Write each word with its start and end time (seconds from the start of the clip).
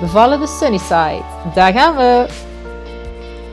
Bevallen 0.00 0.40
de 0.40 0.46
Sunnyside. 0.46 1.22
Daar 1.54 1.72
gaan 1.72 1.96
we! 1.96 2.26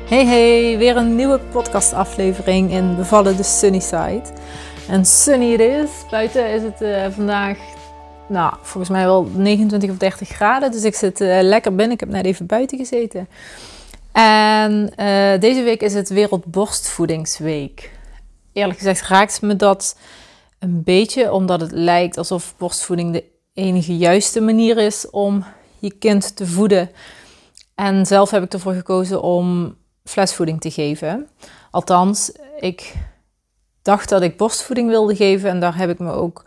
Hey 0.08 0.26
hey, 0.26 0.78
weer 0.78 0.98
een 0.98 1.16
nieuwe 1.16 1.40
podcastaflevering 1.40 2.72
in 2.72 2.96
Bevallen 2.96 3.38
de 3.38 3.44
Sunnyside. 3.44 4.24
En 4.90 5.06
sunny 5.06 5.52
het 5.52 5.60
is. 5.60 5.90
Buiten 6.10 6.50
is 6.50 6.62
het 6.62 6.82
uh, 6.82 7.06
vandaag, 7.10 7.58
nou, 8.28 8.54
volgens 8.62 8.90
mij 8.90 9.06
wel 9.06 9.24
29 9.34 9.90
of 9.90 9.98
30 9.98 10.28
graden. 10.28 10.72
Dus 10.72 10.84
ik 10.84 10.96
zit 10.96 11.22
uh, 11.22 11.38
lekker 11.42 11.76
binnen. 11.76 11.94
Ik 11.94 12.00
heb 12.00 12.10
net 12.10 12.26
even 12.26 12.46
buiten 12.46 12.78
gezeten. 12.78 13.28
En 14.12 14.92
uh, 15.00 15.40
deze 15.40 15.64
week 15.64 15.82
is 15.82 15.94
het 15.94 16.10
Wereldborstvoedingsweek. 16.10 17.92
Eerlijk 18.54 18.78
gezegd 18.78 19.08
raakt 19.08 19.42
me 19.42 19.56
dat 19.56 19.98
een 20.60 20.84
beetje, 20.84 21.34
omdat 21.34 21.62
het 21.62 21.72
lijkt 21.72 22.18
alsof 22.18 22.54
borstvoeding 22.58 23.14
de 23.14 23.24
enige 23.54 23.98
juiste 23.98 24.42
manier 24.42 24.78
is 24.78 25.10
om 25.10 25.46
je 25.80 25.92
kind 25.92 26.36
te 26.36 26.48
voeden. 26.48 26.90
En 27.76 28.06
zelf 28.06 28.32
heb 28.32 28.44
ik 28.44 28.54
ervoor 28.54 28.74
gekozen 28.74 29.22
om 29.22 29.76
flesvoeding 30.04 30.62
te 30.62 30.72
geven. 30.72 31.28
Althans, 31.72 32.32
ik 32.60 32.94
dacht 33.82 34.10
dat 34.10 34.22
ik 34.22 34.38
borstvoeding 34.38 34.90
wilde 34.90 35.16
geven 35.16 35.50
en 35.50 35.60
daar 35.60 35.78
heb 35.78 35.90
ik 35.90 36.00
me 36.00 36.12
ook 36.12 36.46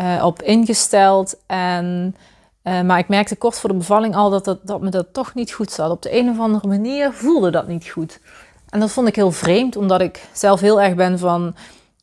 uh, 0.00 0.24
op 0.24 0.42
ingesteld. 0.42 1.36
En, 1.46 2.16
uh, 2.64 2.80
maar 2.80 2.98
ik 2.98 3.08
merkte 3.08 3.36
kort 3.36 3.58
voor 3.58 3.70
de 3.70 3.76
bevalling 3.76 4.16
al 4.16 4.30
dat, 4.30 4.44
dat, 4.44 4.66
dat 4.66 4.80
me 4.80 4.88
dat 4.88 5.12
toch 5.12 5.34
niet 5.34 5.52
goed 5.52 5.70
zat. 5.70 5.90
Op 5.90 6.02
de 6.02 6.18
een 6.18 6.30
of 6.30 6.38
andere 6.38 6.68
manier 6.68 7.12
voelde 7.12 7.50
dat 7.50 7.66
niet 7.66 7.88
goed. 7.88 8.20
En 8.68 8.80
dat 8.80 8.90
vond 8.90 9.08
ik 9.08 9.16
heel 9.16 9.32
vreemd, 9.32 9.76
omdat 9.76 10.00
ik 10.00 10.28
zelf 10.32 10.60
heel 10.60 10.82
erg 10.82 10.94
ben 10.94 11.18
van 11.18 11.54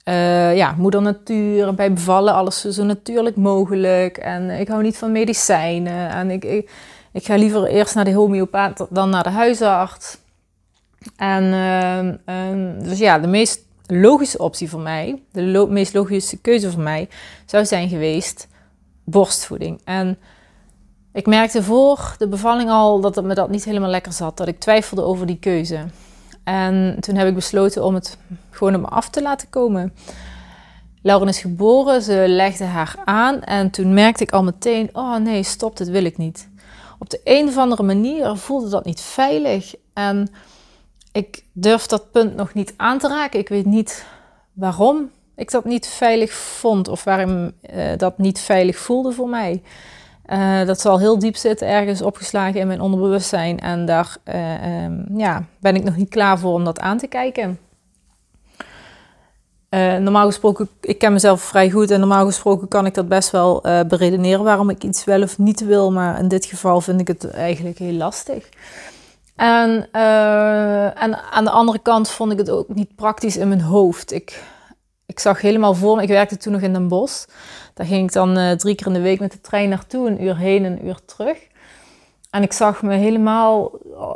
uh, 0.06 0.56
ja, 0.56 0.76
moeder 0.78 1.02
natuur, 1.02 1.74
bij 1.74 1.94
bevallen 1.94 2.34
alles 2.34 2.62
zo 2.62 2.84
natuurlijk 2.84 3.36
mogelijk. 3.36 4.18
En 4.18 4.50
ik 4.50 4.68
hou 4.68 4.82
niet 4.82 4.98
van 4.98 5.12
medicijnen. 5.12 6.10
En 6.10 6.32
ik, 6.32 6.44
ik, 6.44 6.72
ik 7.12 7.26
ga 7.26 7.36
liever 7.36 7.66
eerst 7.66 7.96
naar 7.96 8.06
de 8.06 8.14
homeopaat 8.14 8.88
dan 8.90 9.10
naar 9.10 9.24
de 9.24 9.30
huisarts. 9.30 10.18
En 11.16 11.44
uh, 11.44 12.90
dus 12.90 13.00
ja, 13.00 13.20
de 13.20 13.28
meest 13.28 13.60
logische 13.88 14.38
optie 14.38 14.70
voor 14.70 14.80
mij, 14.80 15.22
de 15.32 15.68
meest 15.70 15.94
logische 15.94 16.38
keuze 16.38 16.72
voor 16.72 16.82
mij, 16.82 17.10
zou 17.46 17.66
zijn 17.66 17.90
geweest 17.90 18.48
borstvoeding. 19.04 19.82
En 19.84 20.18
ik 21.14 21.26
merkte 21.26 21.64
voor 21.64 22.16
de 22.18 22.28
bevalling 22.28 22.70
al 22.70 23.02
dat 23.02 23.16
het 23.16 23.26
me 23.26 23.34
dat 23.34 23.50
niet 23.50 23.66
helemaal 23.66 23.90
lekker 23.90 24.14
zat. 24.14 24.38
Dat 24.38 24.48
ik 24.48 24.60
twijfelde 24.60 25.04
over 25.04 25.26
die 25.26 25.40
keuze. 25.40 25.86
En 26.44 26.98
toen 27.00 27.16
heb 27.16 27.28
ik 27.28 27.34
besloten 27.34 27.84
om 27.84 27.94
het 27.94 28.18
gewoon 28.50 28.76
op 28.76 28.82
me 28.82 28.88
af 28.88 29.10
te 29.10 29.22
laten 29.22 29.50
komen. 29.50 29.94
Lauren 31.02 31.28
is 31.28 31.40
geboren, 31.40 32.02
ze 32.02 32.24
legde 32.28 32.64
haar 32.64 32.96
aan 33.06 33.42
en 33.42 33.70
toen 33.70 33.94
merkte 33.94 34.24
ik 34.24 34.32
al 34.32 34.44
meteen: 34.44 34.90
oh 34.94 35.16
nee, 35.16 35.44
stop, 35.44 35.78
dit 35.78 35.90
wil 35.90 36.06
ik 36.06 36.18
niet. 36.18 36.50
Op 37.00 37.10
de 37.10 37.22
een 37.24 37.48
of 37.48 37.58
andere 37.58 37.84
manier 37.84 38.36
voelde 38.36 38.70
dat 38.70 38.86
niet 38.86 39.02
veilig 39.02 39.76
en 39.94 40.30
ik 41.12 41.44
durf 41.52 41.86
dat 41.86 42.12
punt 42.12 42.36
nog 42.36 42.54
niet 42.54 42.74
aan 42.78 43.00
te 43.00 43.08
raken. 43.08 43.40
Ik 43.40 43.50
weet 43.50 43.66
niet 43.66 44.06
waarom 44.54 45.10
ik 45.36 45.52
dat 45.52 45.66
niet 45.66 45.88
veilig 45.88 46.34
vond 46.34 46.88
of 46.88 47.04
waarom 47.04 47.52
uh, 47.74 47.98
dat 47.98 48.18
niet 48.18 48.40
veilig 48.40 48.78
voelde 48.78 49.12
voor 49.12 49.30
mij. 49.30 49.62
Uh, 50.32 50.66
dat 50.66 50.80
zal 50.80 51.00
heel 51.00 51.20
diep 51.20 51.36
zitten, 51.36 51.68
ergens 51.68 52.02
opgeslagen 52.02 52.60
in 52.60 52.68
mijn 52.68 52.82
onderbewustzijn. 52.82 53.60
En 53.60 53.86
daar 53.86 54.18
uh, 54.26 54.84
um, 54.84 55.06
ja, 55.16 55.44
ben 55.60 55.76
ik 55.76 55.84
nog 55.84 55.96
niet 55.96 56.10
klaar 56.10 56.40
voor 56.40 56.54
om 56.54 56.64
dat 56.64 56.80
aan 56.80 56.98
te 56.98 57.08
kijken. 57.08 57.60
Uh, 59.70 59.96
normaal 59.96 60.26
gesproken, 60.26 60.70
ik 60.82 60.98
ken 60.98 61.14
mezelf 61.14 61.42
vrij 61.42 61.70
goed 61.70 61.92
en 61.92 62.00
normaal 62.00 62.26
gesproken 62.26 62.68
kan 62.68 62.86
ik 62.86 62.94
dat 62.94 63.08
best 63.08 63.30
wel 63.30 63.62
beredeneren 63.88 64.44
waarom 64.44 64.70
ik 64.70 64.84
iets 64.84 65.04
wel 65.04 65.22
of 65.22 65.38
niet 65.38 65.66
wil. 65.66 65.92
Maar 65.92 66.20
in 66.20 66.28
dit 66.28 66.46
geval 66.46 66.82
vind 66.82 67.00
ik 67.00 67.08
het 67.08 67.30
eigenlijk 67.30 67.78
heel 67.78 67.94
lastig. 67.94 68.50
En, 69.36 69.92
en 70.96 71.32
aan 71.32 71.44
de 71.44 71.52
andere 71.52 71.80
kant 71.80 72.10
vond 72.10 72.32
ik 72.32 72.38
het 72.38 72.50
ook 72.50 72.68
niet 72.68 72.96
praktisch 72.96 73.38
in 73.38 73.48
mijn 73.48 73.62
hoofd. 73.62 74.12
Ik, 74.12 74.44
ik 75.06 75.20
zag 75.20 75.42
helemaal 75.42 75.74
voor 75.74 75.96
me, 75.96 76.02
ik 76.02 76.10
werkte 76.10 76.38
toen 76.38 76.54
nog 76.54 76.62
in 76.62 76.74
Den 76.74 76.88
Bosch. 76.88 77.26
Daar 77.82 77.90
ging 77.90 78.08
ik 78.08 78.14
dan 78.14 78.38
uh, 78.38 78.52
drie 78.52 78.76
keer 78.76 78.88
in 78.88 78.94
de 78.94 79.02
week 79.02 79.20
met 79.20 79.32
de 79.32 79.42
trein 79.42 79.70
naartoe, 79.70 80.08
een 80.08 80.24
uur 80.24 80.38
heen 80.38 80.66
en 80.66 80.72
een 80.72 80.86
uur 80.86 81.00
terug. 81.06 81.38
En 82.30 82.44
ik 82.44 82.54
zag 82.54 82.82
me 82.82 82.96
helemaal, 82.96 83.72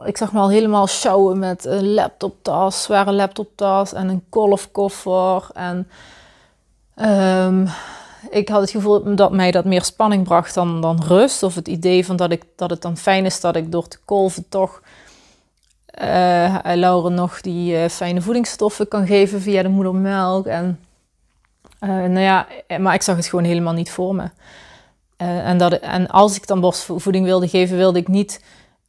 ik 0.06 0.18
zag 0.18 0.34
me 0.34 0.40
al 0.40 0.50
helemaal 0.50 0.88
sjouwen 0.88 1.40
met 1.40 1.66
een 1.66 1.94
laptoptas, 1.94 2.84
zware 2.84 3.12
laptoptas 3.12 3.94
en 3.94 4.10
een 4.10 4.24
kolfkoffer. 4.30 5.48
En 5.54 5.88
um, 6.96 7.68
ik 8.30 8.50
had 8.50 8.62
het 8.62 8.70
gevoel 8.70 9.16
dat 9.16 9.32
mij 9.32 9.52
dat 9.52 9.66
meer 9.66 9.84
spanning 9.84 10.24
bracht 10.24 10.54
dan, 10.54 10.82
dan 10.82 11.04
rust. 11.08 11.44
Of 11.44 11.56
het 11.56 11.68
idee 11.68 12.06
van 12.06 12.16
dat, 12.16 12.32
ik, 12.32 12.44
dat 12.56 12.70
het 12.70 12.82
dan 12.82 12.98
fijn 12.98 13.26
is 13.26 13.42
dat 13.42 13.56
ik 13.56 13.72
door 13.72 13.88
te 13.88 13.98
kolven 14.06 14.50
toch 14.50 14.82
uh, 16.02 17.08
nog 17.08 17.42
die 17.42 17.78
uh, 17.78 17.88
fijne 17.88 18.22
voedingsstoffen 18.22 18.88
kan 18.88 19.08
geven 19.08 19.42
via 19.42 19.62
de 19.62 19.70
moedermelk. 19.70 20.46
En 20.46 20.80
uh, 21.80 21.90
nou 21.90 22.20
ja, 22.20 22.48
maar 22.80 22.94
ik 22.94 23.02
zag 23.02 23.16
het 23.16 23.26
gewoon 23.26 23.46
helemaal 23.46 23.74
niet 23.74 23.92
voor 23.92 24.16
me. 24.16 24.24
Uh, 25.18 25.48
en, 25.48 25.58
dat, 25.58 25.74
en 25.74 26.08
als 26.08 26.36
ik 26.36 26.48
dan 26.48 26.60
borstvoeding 26.60 27.26
wilde 27.26 27.48
geven, 27.48 27.78
wilde 27.78 28.00
ik 28.00 28.08
niet, 28.08 28.44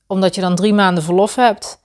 omdat 0.07 0.35
je 0.35 0.41
dan 0.41 0.55
drie 0.55 0.75
maanden 0.75 1.03
verlof 1.03 1.35
hebt, 1.35 1.79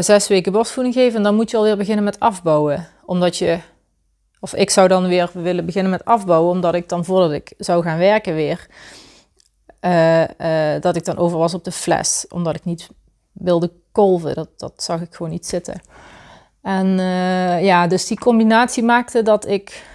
zes 0.00 0.28
weken 0.28 0.52
borstvoeding 0.52 0.94
geven. 0.94 1.16
En 1.16 1.22
dan 1.22 1.34
moet 1.34 1.50
je 1.50 1.56
alweer 1.56 1.76
beginnen 1.76 2.04
met 2.04 2.20
afbouwen. 2.20 2.86
Omdat 3.04 3.36
je, 3.36 3.58
of 4.40 4.54
ik 4.54 4.70
zou 4.70 4.88
dan 4.88 5.06
weer 5.06 5.30
willen 5.32 5.66
beginnen 5.66 5.90
met 5.90 6.04
afbouwen, 6.04 6.50
omdat 6.50 6.74
ik 6.74 6.88
dan 6.88 7.04
voordat 7.04 7.32
ik 7.32 7.52
zou 7.58 7.82
gaan 7.82 7.98
werken 7.98 8.34
weer, 8.34 8.66
dat 10.80 10.96
ik 10.96 11.04
dan 11.04 11.16
over 11.16 11.38
was 11.38 11.54
op 11.54 11.64
de 11.64 11.72
fles. 11.72 12.26
Omdat 12.28 12.54
ik 12.54 12.64
niet 12.64 12.88
wilde 13.32 13.70
kolven. 13.92 14.34
Dat, 14.34 14.48
dat 14.56 14.72
zag 14.76 15.00
ik 15.00 15.14
gewoon 15.14 15.32
niet 15.32 15.46
zitten. 15.46 15.80
En 16.62 16.86
ja, 17.62 17.86
dus 17.86 18.06
die 18.06 18.18
combinatie 18.18 18.82
maakte 18.82 19.22
dat 19.22 19.46
ik 19.46 19.92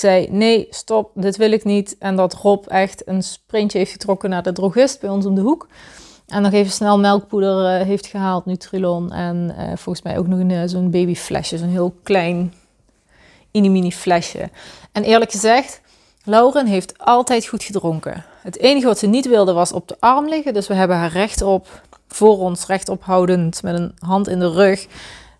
zei: 0.00 0.28
Nee, 0.30 0.66
stop, 0.70 1.10
dit 1.14 1.36
wil 1.36 1.52
ik 1.52 1.64
niet. 1.64 1.96
En 1.98 2.16
dat 2.16 2.34
Rob 2.34 2.66
echt 2.66 3.08
een 3.08 3.22
sprintje 3.22 3.78
heeft 3.78 3.92
getrokken 3.92 4.30
naar 4.30 4.42
de 4.42 4.52
drogist 4.52 5.00
bij 5.00 5.10
ons 5.10 5.26
om 5.26 5.34
de 5.34 5.40
hoek. 5.40 5.66
En 6.28 6.42
nog 6.42 6.52
even 6.52 6.72
snel 6.72 6.98
melkpoeder 6.98 7.80
uh, 7.80 7.86
heeft 7.86 8.06
gehaald, 8.06 8.46
Nutrilon. 8.46 9.12
En 9.12 9.54
uh, 9.58 9.64
volgens 9.66 10.02
mij 10.02 10.18
ook 10.18 10.26
nog 10.26 10.38
een, 10.38 10.50
uh, 10.50 10.62
zo'n 10.64 10.90
babyflesje, 10.90 11.58
zo'n 11.58 11.68
heel 11.68 11.94
klein 12.02 12.54
mini-mini 13.52 13.92
flesje. 13.92 14.50
En 14.92 15.04
eerlijk 15.04 15.30
gezegd, 15.30 15.80
Lauren 16.24 16.66
heeft 16.66 16.98
altijd 16.98 17.46
goed 17.46 17.62
gedronken. 17.62 18.24
Het 18.42 18.58
enige 18.58 18.86
wat 18.86 18.98
ze 18.98 19.06
niet 19.06 19.28
wilde 19.28 19.52
was 19.52 19.72
op 19.72 19.88
de 19.88 19.96
arm 19.98 20.28
liggen. 20.28 20.54
Dus 20.54 20.66
we 20.66 20.74
hebben 20.74 20.96
haar 20.96 21.12
rechtop, 21.12 21.82
voor 22.08 22.38
ons, 22.38 22.66
rechtop 22.66 23.02
houdend, 23.02 23.62
met 23.62 23.74
een 23.74 23.94
hand 23.98 24.28
in 24.28 24.38
de 24.38 24.50
rug, 24.50 24.86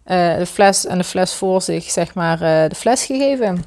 de 0.04 0.46
fles 0.46 0.86
en 0.86 0.98
de 0.98 1.04
fles 1.04 1.34
voor 1.34 1.62
zich, 1.62 1.90
zeg 1.90 2.14
maar, 2.14 2.38
de 2.69 2.75
fles 2.75 3.04
gegeven. 3.04 3.64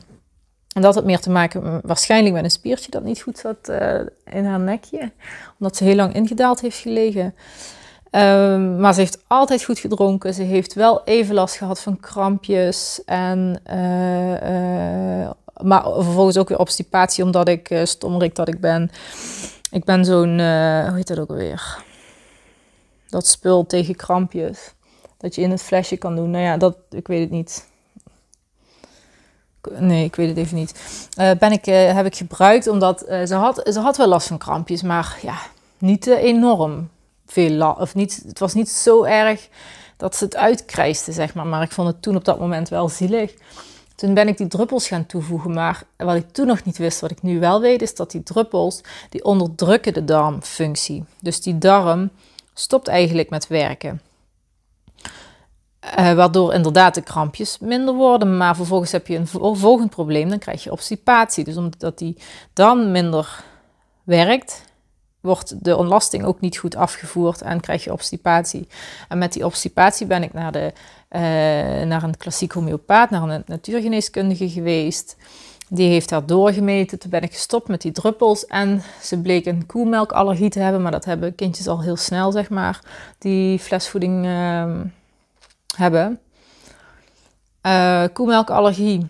En 0.74 0.82
dat 0.82 0.96
had 0.96 1.06
meer 1.06 1.20
te 1.20 1.30
maken 1.30 1.82
waarschijnlijk 1.84 2.36
met 2.36 2.44
een 2.44 2.52
spiertje 2.52 2.92
dat 2.92 3.04
niet 3.04 3.22
goed 3.22 3.38
zat 3.38 3.70
uh, 3.70 4.00
in 4.26 4.46
haar 4.46 4.60
nekje. 4.60 5.12
Omdat 5.60 5.78
ze 5.78 5.84
heel 5.84 5.96
lang 5.96 6.14
ingedaald 6.14 6.62
heeft 6.62 6.78
gelegen. 6.78 7.36
Um, 8.12 8.80
maar 8.80 8.94
ze 8.94 9.00
heeft 9.00 9.24
altijd 9.28 9.64
goed 9.64 9.80
gedronken. 9.80 10.34
Ze 10.34 10.44
heeft 10.44 10.74
wel 10.74 11.04
even 11.04 11.36
last 11.36 11.56
gehad 11.56 11.80
van 11.80 12.00
krampjes. 12.00 13.02
En, 13.06 13.62
uh, 13.72 14.32
uh, 15.22 15.30
maar 15.62 15.84
vervolgens 15.84 16.38
ook 16.38 16.50
weer 16.50 16.60
obstipatie, 16.60 17.24
omdat 17.24 17.48
ik 17.48 17.70
uh, 17.70 17.86
stommerik 17.86 18.36
dat 18.36 18.48
ik 18.48 18.60
ben. 18.60 18.92
Ik 19.72 19.84
ben 19.84 20.06
zo'n, 20.06 20.40
hoe 20.88 20.96
heet 20.96 21.08
dat 21.08 21.20
ook 21.20 21.30
alweer? 21.30 21.84
Dat 23.10 23.28
spul 23.28 23.66
tegen 23.66 23.96
krampjes. 23.96 24.74
Dat 25.18 25.36
je 25.36 25.42
in 25.42 25.52
het 25.52 25.62
flesje 25.62 25.98
kan 25.98 26.16
doen. 26.16 26.32
Nou 26.32 26.44
ja, 26.44 26.58
dat, 26.58 26.78
ik 26.90 27.08
weet 27.08 27.22
het 27.22 27.32
niet. 27.32 27.70
Nee, 29.70 30.06
ik 30.06 30.16
weet 30.16 30.30
het 30.30 30.38
even 30.38 30.58
niet. 30.58 30.74
Uh, 31.20 31.32
ben 31.40 31.52
ik, 31.52 31.68
uh, 31.68 31.94
heb 31.94 32.06
ik 32.06 32.16
gebruikt 32.16 32.68
omdat 32.68 33.10
uh, 33.10 33.26
ze, 33.26 33.36
had, 33.36 33.62
ze 33.74 33.80
had 33.80 33.98
wel 33.98 34.08
last 34.08 34.28
van 34.28 34.38
krampjes, 34.38 34.82
maar 34.82 35.20
ja, 35.22 35.38
niet 35.78 36.08
enorm 36.08 36.90
veel 37.26 37.72
Of 37.72 37.96
niet, 37.96 38.24
het 38.28 38.40
was 38.40 38.54
niet 38.54 38.70
zo 38.70 39.04
erg 39.04 39.50
dat 39.98 40.16
ze 40.16 40.24
het 40.24 40.36
uitkrijste, 40.36 41.12
zeg 41.12 41.34
maar. 41.34 41.48
Maar 41.48 41.62
ik 41.62 41.72
vond 41.72 41.88
het 41.88 42.02
toen 42.02 42.16
op 42.16 42.26
dat 42.26 42.40
moment 42.40 42.70
wel 42.70 42.90
zielig. 42.90 43.34
Toen 43.96 44.14
ben 44.14 44.28
ik 44.28 44.38
die 44.38 44.48
druppels 44.48 44.88
gaan 44.88 45.06
toevoegen. 45.06 45.54
Maar 45.54 45.84
wat 45.98 46.16
ik 46.16 46.32
toen 46.32 46.48
nog 46.48 46.64
niet 46.64 46.78
wist, 46.78 47.00
wat 47.00 47.12
ik 47.12 47.22
nu 47.22 47.40
wel 47.40 47.62
weet, 47.62 47.82
is 47.82 47.96
dat 47.96 48.12
die 48.12 48.24
druppels, 48.24 48.82
die 49.10 49.24
onderdrukken 49.24 49.94
de 49.94 50.04
darmfunctie. 50.04 51.04
Dus 51.20 51.42
die 51.42 51.58
darm 51.58 52.10
stopt 52.54 52.88
eigenlijk 52.88 53.30
met 53.30 53.48
werken. 53.48 54.02
Uh, 56.00 56.14
waardoor 56.14 56.54
inderdaad 56.54 56.96
de 56.96 57.02
krampjes 57.02 57.58
minder 57.60 57.94
worden. 57.94 58.38
Maar 58.38 58.56
vervolgens 58.56 58.92
heb 58.92 59.08
je 59.08 59.16
een 59.16 59.28
volgend 59.58 59.90
probleem. 59.90 60.30
Dan 60.30 60.40
krijg 60.40 60.64
je 60.64 60.72
obstipatie. 60.72 61.44
Dus 61.44 61.58
omdat 61.58 61.98
die 61.98 62.18
dan 62.54 62.92
minder 62.92 63.44
werkt, 64.04 64.64
wordt 65.22 65.64
de 65.64 65.78
ontlasting 65.78 66.24
ook 66.24 66.40
niet 66.40 66.58
goed 66.58 66.76
afgevoerd 66.76 67.42
en 67.42 67.60
krijg 67.60 67.84
je 67.84 67.92
obstipatie. 67.92 68.68
En 69.10 69.18
met 69.18 69.34
die 69.34 69.46
obstipatie 69.46 70.08
ben 70.08 70.24
ik 70.24 70.34
naar, 70.34 70.52
de, 70.52 70.74
uh, 71.12 71.22
naar 71.88 72.04
een 72.04 72.18
klassiek 72.18 72.52
homeopaat, 72.52 73.10
naar 73.10 73.30
een 73.30 73.44
natuurgeneeskundige 73.46 74.50
geweest. 74.50 75.16
Die 75.70 75.90
heeft 75.90 76.10
daar 76.10 76.26
doorgemeten. 76.26 77.00
Toen 77.00 77.10
ben 77.10 77.22
ik 77.22 77.34
gestopt 77.34 77.68
met 77.68 77.82
die 77.82 77.92
druppels. 77.92 78.46
En 78.46 78.82
ze 79.02 79.22
bleek 79.22 79.46
een 79.46 79.66
koemelkallergie 79.66 80.50
te 80.50 80.60
hebben. 80.60 80.82
Maar 80.82 80.92
dat 80.92 81.06
hebben 81.06 81.36
kindjes 81.36 81.68
al 81.68 81.82
heel 81.82 81.96
snel, 81.96 82.32
zeg 82.32 82.50
maar. 82.50 82.80
Die 83.18 83.60
flesvoeding 83.60 84.26
uh, 84.26 84.72
hebben. 85.76 86.20
Uh, 87.66 88.04
koemelkallergie. 88.14 89.08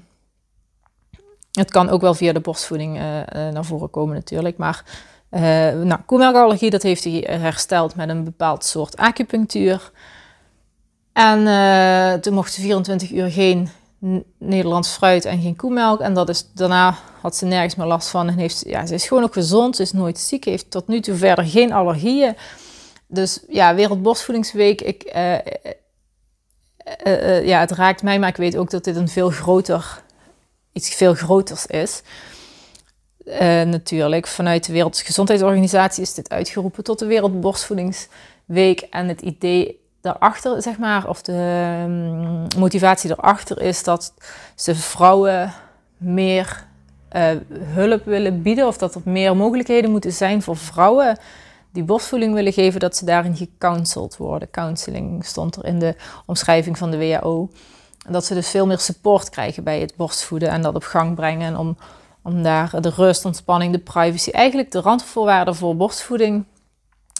Het 1.51 1.71
kan 1.71 1.89
ook 1.89 2.01
wel 2.01 2.13
via 2.13 2.33
de 2.33 2.39
borstvoeding 2.39 2.97
uh, 2.97 3.03
naar 3.33 3.65
voren 3.65 3.89
komen 3.89 4.15
natuurlijk. 4.15 4.57
Maar 4.57 4.83
nou, 5.83 5.97
koemelkallergie, 6.05 6.69
dat 6.69 6.81
heeft 6.81 7.03
hij 7.03 7.27
hersteld 7.29 7.95
met 7.95 8.09
een 8.09 8.23
bepaald 8.23 8.65
soort 8.65 8.97
acupunctuur. 8.97 9.91
En 11.13 12.21
toen 12.21 12.33
mocht 12.33 12.53
ze 12.53 12.61
24 12.61 13.11
uur 13.11 13.31
geen 13.31 13.69
Nederlands 14.37 14.89
fruit 14.89 15.25
en 15.25 15.41
geen 15.41 15.55
koemelk. 15.55 15.99
En 15.99 16.13
dat 16.13 16.29
is, 16.29 16.47
daarna 16.53 16.95
had 17.21 17.35
ze 17.35 17.45
nergens 17.45 17.75
meer 17.75 17.87
last 17.87 18.09
van. 18.09 18.27
En 18.27 18.37
heeft, 18.37 18.63
ja, 18.65 18.85
ze 18.85 18.93
is 18.93 19.07
gewoon 19.07 19.23
ook 19.23 19.33
gezond, 19.33 19.75
ze 19.75 19.81
is 19.81 19.91
nooit 19.91 20.19
ziek, 20.19 20.45
heeft 20.45 20.71
tot 20.71 20.87
nu 20.87 20.99
toe 20.99 21.15
verder 21.15 21.45
geen 21.45 21.73
allergieën. 21.73 22.35
Dus 23.07 23.39
ja, 23.47 23.75
Wereldborstvoedingsweek, 23.75 24.81
ik, 24.81 25.03
uh, 27.03 27.27
uh, 27.27 27.45
ja, 27.47 27.59
het 27.59 27.71
raakt 27.71 28.03
mij, 28.03 28.19
maar 28.19 28.29
ik 28.29 28.35
weet 28.35 28.57
ook 28.57 28.69
dat 28.69 28.83
dit 28.83 28.95
een 28.95 29.09
veel 29.09 29.29
groter, 29.29 30.01
iets 30.71 30.95
veel 30.95 31.13
groters 31.13 31.65
is. 31.65 32.01
natuurlijk, 33.65 34.27
vanuit 34.27 34.65
de 34.65 34.73
Wereldgezondheidsorganisatie 34.73 36.03
is 36.03 36.13
dit 36.13 36.29
uitgeroepen 36.29 36.83
tot 36.83 36.99
de 36.99 37.05
Wereldborstvoedingsweek. 37.05 38.81
En 38.89 39.07
het 39.07 39.21
idee 39.21 39.79
daarachter, 40.01 40.61
zeg 40.61 40.77
maar, 40.77 41.07
of 41.07 41.21
de 41.21 41.77
um, 41.83 42.47
motivatie 42.57 43.11
erachter 43.11 43.61
is 43.61 43.83
dat 43.83 44.13
ze 44.55 44.75
vrouwen 44.75 45.53
meer 45.97 46.65
hulp 47.63 48.05
willen 48.05 48.41
bieden 48.41 48.67
of 48.67 48.77
dat 48.77 48.95
er 48.95 49.01
meer 49.03 49.35
mogelijkheden 49.35 49.91
moeten 49.91 50.11
zijn 50.11 50.41
voor 50.41 50.57
vrouwen 50.57 51.17
die 51.71 51.83
borstvoeding 51.83 52.33
willen 52.33 52.53
geven, 52.53 52.79
dat 52.79 52.95
ze 52.95 53.05
daarin 53.05 53.35
gecounseld 53.35 54.17
worden. 54.17 54.49
Counseling 54.49 55.25
stond 55.25 55.55
er 55.55 55.65
in 55.65 55.79
de 55.79 55.95
omschrijving 56.25 56.77
van 56.77 56.91
de 56.91 56.97
WHO. 56.97 57.49
En 58.05 58.13
dat 58.13 58.25
ze 58.25 58.33
dus 58.33 58.49
veel 58.49 58.65
meer 58.65 58.79
support 58.79 59.29
krijgen 59.29 59.63
bij 59.63 59.79
het 59.79 59.95
borstvoeden 59.95 60.49
en 60.49 60.61
dat 60.61 60.75
op 60.75 60.83
gang 60.83 61.15
brengen 61.15 61.57
om, 61.57 61.77
om 62.21 62.43
daar 62.43 62.81
de 62.81 62.89
rust, 62.89 63.25
ontspanning, 63.25 63.71
de 63.73 63.79
privacy, 63.79 64.29
eigenlijk 64.29 64.71
de 64.71 64.81
randvoorwaarden 64.81 65.55
voor 65.55 65.75
borstvoeding 65.75 66.45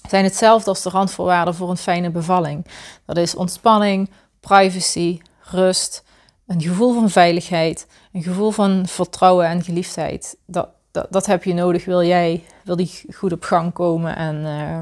zijn 0.09 0.23
hetzelfde 0.23 0.69
als 0.69 0.81
de 0.81 0.89
randvoorwaarden 0.89 1.55
voor 1.55 1.69
een 1.69 1.77
fijne 1.77 2.09
bevalling. 2.09 2.65
Dat 3.05 3.17
is 3.17 3.35
ontspanning, 3.35 4.09
privacy, 4.39 5.21
rust, 5.39 6.03
een 6.47 6.61
gevoel 6.61 6.93
van 6.93 7.09
veiligheid, 7.09 7.87
een 8.11 8.23
gevoel 8.23 8.51
van 8.51 8.87
vertrouwen 8.87 9.45
en 9.45 9.63
geliefdheid. 9.63 10.37
Dat, 10.45 10.69
dat, 10.91 11.07
dat 11.09 11.25
heb 11.25 11.43
je 11.43 11.53
nodig, 11.53 11.85
wil 11.85 12.03
jij, 12.03 12.43
wil 12.63 12.75
die 12.75 13.01
goed 13.13 13.31
op 13.31 13.43
gang 13.43 13.73
komen. 13.73 14.15
En, 14.15 14.35
uh, 14.35 14.79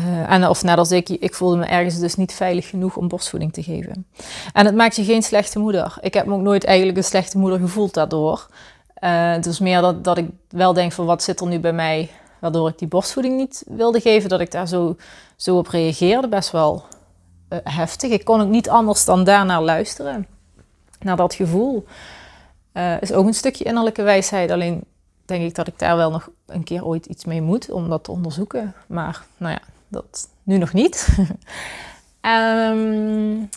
uh, 0.00 0.32
en 0.32 0.48
of 0.48 0.62
net 0.62 0.78
als 0.78 0.90
ik, 0.90 1.08
ik 1.08 1.34
voelde 1.34 1.56
me 1.56 1.64
ergens 1.64 1.98
dus 1.98 2.14
niet 2.14 2.32
veilig 2.32 2.68
genoeg 2.68 2.96
om 2.96 3.08
borstvoeding 3.08 3.52
te 3.52 3.62
geven. 3.62 4.06
En 4.52 4.66
het 4.66 4.74
maakt 4.74 4.96
je 4.96 5.04
geen 5.04 5.22
slechte 5.22 5.58
moeder. 5.58 5.96
Ik 6.00 6.14
heb 6.14 6.26
me 6.26 6.34
ook 6.34 6.40
nooit 6.40 6.64
eigenlijk 6.64 6.96
een 6.96 7.04
slechte 7.04 7.38
moeder 7.38 7.58
gevoeld 7.58 7.94
daardoor. 7.94 8.48
Uh, 9.00 9.32
het 9.32 9.46
is 9.46 9.58
meer 9.58 9.80
dat, 9.80 10.04
dat 10.04 10.18
ik 10.18 10.28
wel 10.48 10.72
denk 10.72 10.92
van 10.92 11.06
wat 11.06 11.22
zit 11.22 11.40
er 11.40 11.46
nu 11.46 11.60
bij 11.60 11.72
mij 11.72 12.10
waardoor 12.40 12.68
ik 12.68 12.78
die 12.78 12.88
borstvoeding 12.88 13.36
niet 13.36 13.64
wilde 13.66 14.00
geven, 14.00 14.28
dat 14.28 14.40
ik 14.40 14.50
daar 14.50 14.68
zo, 14.68 14.96
zo 15.36 15.58
op 15.58 15.66
reageerde. 15.66 16.28
Best 16.28 16.50
wel 16.50 16.84
heftig. 17.64 18.10
Ik 18.10 18.24
kon 18.24 18.40
ook 18.40 18.48
niet 18.48 18.68
anders 18.68 19.04
dan 19.04 19.24
daarnaar 19.24 19.62
luisteren. 19.62 20.26
Naar 21.00 21.16
dat 21.16 21.34
gevoel. 21.34 21.84
Uh, 22.74 23.00
is 23.00 23.12
ook 23.12 23.26
een 23.26 23.34
stukje 23.34 23.64
innerlijke 23.64 24.02
wijsheid. 24.02 24.50
Alleen 24.50 24.84
denk 25.24 25.42
ik 25.42 25.54
dat 25.54 25.66
ik 25.66 25.78
daar 25.78 25.96
wel 25.96 26.10
nog 26.10 26.30
een 26.46 26.64
keer 26.64 26.84
ooit 26.86 27.06
iets 27.06 27.24
mee 27.24 27.42
moet 27.42 27.70
om 27.70 27.88
dat 27.88 28.04
te 28.04 28.10
onderzoeken. 28.10 28.74
Maar 28.86 29.22
nou 29.36 29.52
ja, 29.52 29.60
dat 29.88 30.28
nu 30.42 30.58
nog 30.58 30.72
niet. 30.72 31.08
um, 32.20 33.38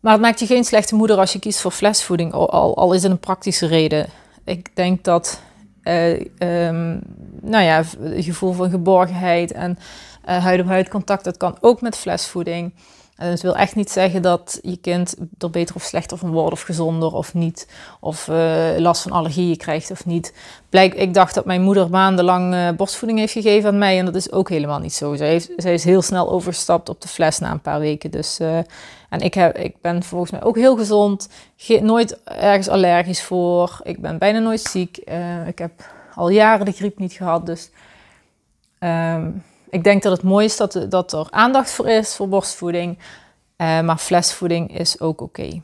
maar 0.00 0.12
het 0.12 0.20
maakt 0.20 0.40
je 0.40 0.46
geen 0.46 0.64
slechte 0.64 0.94
moeder 0.94 1.18
als 1.18 1.32
je 1.32 1.38
kiest 1.38 1.60
voor 1.60 1.70
flesvoeding, 1.70 2.32
al, 2.32 2.76
al 2.76 2.92
is 2.92 3.02
het 3.02 3.12
een 3.12 3.18
praktische 3.18 3.66
reden. 3.66 4.06
Ik 4.44 4.76
denk 4.76 5.04
dat 5.04 5.40
uh, 5.82 6.20
nou 7.40 7.64
ja, 7.64 7.82
gevoel 8.16 8.52
van 8.52 8.70
geborgenheid 8.70 9.52
en 9.52 9.78
uh, 10.28 10.44
huid-op-huid 10.44 10.88
contact. 10.88 11.24
Dat 11.24 11.36
kan 11.36 11.56
ook 11.60 11.80
met 11.80 11.96
flesvoeding. 11.96 12.72
En 13.18 13.30
dat 13.30 13.40
wil 13.40 13.56
echt 13.56 13.74
niet 13.74 13.90
zeggen 13.90 14.22
dat 14.22 14.58
je 14.62 14.76
kind 14.76 15.16
er 15.38 15.50
beter 15.50 15.74
of 15.74 15.82
slechter 15.82 16.18
van 16.18 16.30
wordt, 16.30 16.52
of 16.52 16.60
gezonder 16.60 17.12
of 17.12 17.34
niet. 17.34 17.68
Of 18.00 18.28
uh, 18.28 18.68
last 18.76 19.02
van 19.02 19.12
allergieën 19.12 19.56
krijgt 19.56 19.90
of 19.90 20.06
niet. 20.06 20.34
Blijk, 20.68 20.94
ik 20.94 21.14
dacht 21.14 21.34
dat 21.34 21.44
mijn 21.44 21.62
moeder 21.62 21.90
maandenlang 21.90 22.54
uh, 22.54 22.70
borstvoeding 22.70 23.20
heeft 23.20 23.32
gegeven 23.32 23.68
aan 23.68 23.78
mij. 23.78 23.98
En 23.98 24.04
dat 24.04 24.14
is 24.14 24.32
ook 24.32 24.48
helemaal 24.48 24.78
niet 24.78 24.92
zo. 24.92 25.14
Zij, 25.14 25.28
heeft, 25.28 25.64
is 25.64 25.84
heel 25.84 26.02
snel 26.02 26.30
overgestapt 26.30 26.88
op 26.88 27.00
de 27.00 27.08
fles 27.08 27.38
na 27.38 27.50
een 27.50 27.60
paar 27.60 27.80
weken. 27.80 28.10
Dus, 28.10 28.38
en 29.08 29.20
ik, 29.20 29.34
heb, 29.34 29.56
ik 29.56 29.80
ben 29.80 30.02
volgens 30.02 30.30
mij 30.30 30.42
ook 30.42 30.56
heel 30.56 30.76
gezond. 30.76 31.28
Ge 31.56 31.80
nooit 31.80 32.22
ergens 32.24 32.68
allergisch 32.68 33.22
voor. 33.22 33.80
Ik 33.82 34.00
ben 34.00 34.18
bijna 34.18 34.38
nooit 34.38 34.60
ziek. 34.60 34.96
ik 35.46 35.58
heb 35.58 35.72
al 36.14 36.28
jaren 36.28 36.64
de 36.64 36.72
griep 36.72 36.98
niet 36.98 37.12
gehad. 37.12 37.46
Dus 37.46 37.70
um, 38.80 39.42
ik 39.70 39.84
denk 39.84 40.02
dat 40.02 40.12
het 40.12 40.22
mooi 40.22 40.44
is 40.44 40.56
dat, 40.56 40.86
dat 40.88 41.12
er 41.12 41.26
aandacht 41.30 41.70
voor 41.70 41.88
is 41.88 42.14
voor 42.14 42.28
borstvoeding. 42.28 42.98
Uh, 42.98 43.80
maar 43.80 43.98
flesvoeding 43.98 44.78
is 44.78 45.00
ook 45.00 45.20
oké. 45.20 45.60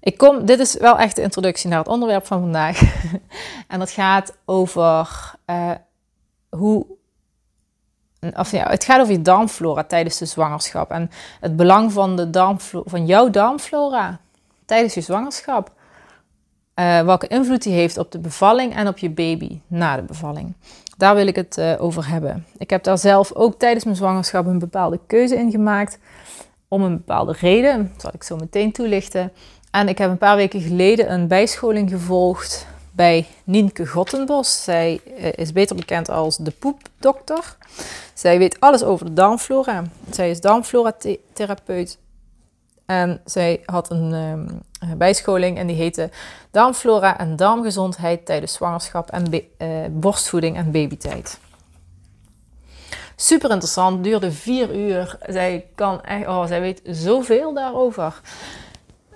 Ik 0.00 0.18
kom, 0.18 0.44
dit 0.44 0.58
is 0.58 0.76
wel 0.76 0.98
echt 0.98 1.16
de 1.16 1.22
introductie 1.22 1.68
naar 1.68 1.78
het 1.78 1.88
onderwerp 1.88 2.26
van 2.26 2.40
vandaag. 2.40 2.80
en 3.68 3.78
dat 3.78 3.90
gaat 3.90 4.36
over 4.44 5.34
uh, 5.46 5.70
hoe. 6.48 6.86
Of 8.34 8.50
ja, 8.50 8.68
het 8.68 8.84
gaat 8.84 9.00
over 9.00 9.12
je 9.12 9.22
darmflora 9.22 9.84
tijdens 9.84 10.18
de 10.18 10.26
zwangerschap. 10.26 10.90
En 10.90 11.10
het 11.40 11.56
belang 11.56 11.92
van, 11.92 12.16
de 12.16 12.30
darmflora, 12.30 12.90
van 12.90 13.06
jouw 13.06 13.30
darmflora 13.30 14.20
tijdens 14.64 14.94
je 14.94 15.00
zwangerschap. 15.00 15.70
Uh, 16.74 17.00
welke 17.00 17.26
invloed 17.26 17.62
die 17.62 17.72
heeft 17.72 17.98
op 17.98 18.12
de 18.12 18.18
bevalling 18.18 18.74
en 18.74 18.88
op 18.88 18.98
je 18.98 19.10
baby 19.10 19.60
na 19.66 19.96
de 19.96 20.02
bevalling. 20.02 20.54
Daar 20.96 21.14
wil 21.14 21.26
ik 21.26 21.36
het 21.36 21.56
uh, 21.58 21.72
over 21.78 22.08
hebben. 22.08 22.46
Ik 22.58 22.70
heb 22.70 22.82
daar 22.82 22.98
zelf 22.98 23.32
ook 23.32 23.58
tijdens 23.58 23.84
mijn 23.84 23.96
zwangerschap 23.96 24.46
een 24.46 24.58
bepaalde 24.58 25.00
keuze 25.06 25.36
in 25.36 25.50
gemaakt. 25.50 25.98
Om 26.68 26.82
een 26.82 26.96
bepaalde 26.96 27.36
reden. 27.40 27.90
Dat 27.92 28.00
zal 28.00 28.10
ik 28.14 28.22
zo 28.22 28.36
meteen 28.36 28.72
toelichten. 28.72 29.32
En 29.70 29.88
ik 29.88 29.98
heb 29.98 30.10
een 30.10 30.18
paar 30.18 30.36
weken 30.36 30.60
geleden 30.60 31.12
een 31.12 31.28
bijscholing 31.28 31.90
gevolgd 31.90 32.66
bij 32.92 33.26
Nienke 33.44 33.86
Gottenbos. 33.86 34.64
Zij 34.64 35.00
uh, 35.18 35.32
is 35.32 35.52
beter 35.52 35.76
bekend 35.76 36.08
als 36.08 36.36
de 36.36 36.50
poepdokter. 36.50 37.56
Zij 38.14 38.38
weet 38.38 38.60
alles 38.60 38.82
over 38.82 39.06
de 39.06 39.12
darmflora. 39.12 39.82
Zij 40.10 40.30
is 40.30 40.40
darmflora-therapeut 40.40 41.98
en 42.86 43.20
zij 43.24 43.62
had 43.64 43.90
een 43.90 44.12
uh, 44.84 44.92
bijscholing 44.96 45.58
en 45.58 45.66
die 45.66 45.76
heette 45.76 46.10
Darmflora 46.50 47.18
en 47.18 47.36
Darmgezondheid 47.36 48.26
tijdens 48.26 48.52
zwangerschap 48.52 49.10
en 49.10 49.34
uh, 49.34 49.40
borstvoeding 49.90 50.56
en 50.56 50.70
babytijd. 50.70 51.38
Super 53.16 53.50
interessant, 53.50 54.04
duurde 54.04 54.32
vier 54.32 54.74
uur. 54.74 55.18
Zij 55.26 55.66
kan 55.74 56.02
echt, 56.02 56.26
oh, 56.26 56.46
zij 56.46 56.60
weet 56.60 56.80
zoveel 56.84 57.54
daarover. 57.54 58.20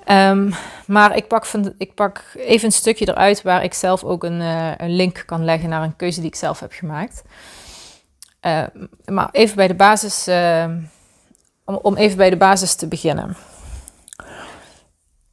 Um, 0.09 0.55
maar 0.87 1.17
ik 1.17 1.29
pak, 1.29 1.47
van, 1.47 1.75
ik 1.79 1.95
pak 1.95 2.23
even 2.37 2.67
een 2.67 2.73
stukje 2.73 3.09
eruit 3.09 3.43
waar 3.43 3.65
ik 3.65 3.75
zelf 3.75 4.05
ook 4.05 4.25
een, 4.25 4.41
uh, 4.41 4.71
een 4.77 4.97
link 4.97 5.23
kan 5.27 5.45
leggen 5.45 5.69
naar 5.69 5.83
een 5.83 5.97
keuze 5.97 6.21
die 6.21 6.29
ik 6.29 6.35
zelf 6.35 6.61
heb 6.61 6.73
gemaakt. 6.73 7.23
Uh, 8.47 8.63
maar 9.05 9.29
even 9.33 9.57
bij 9.57 9.67
de 9.67 9.75
basis, 9.75 10.29
om, 11.65 11.79
om 11.83 11.97
even 11.97 12.17
bij 12.17 12.31
de 12.31 12.37
basis 12.37 12.75
te 12.75 12.87
beginnen. 12.87 13.37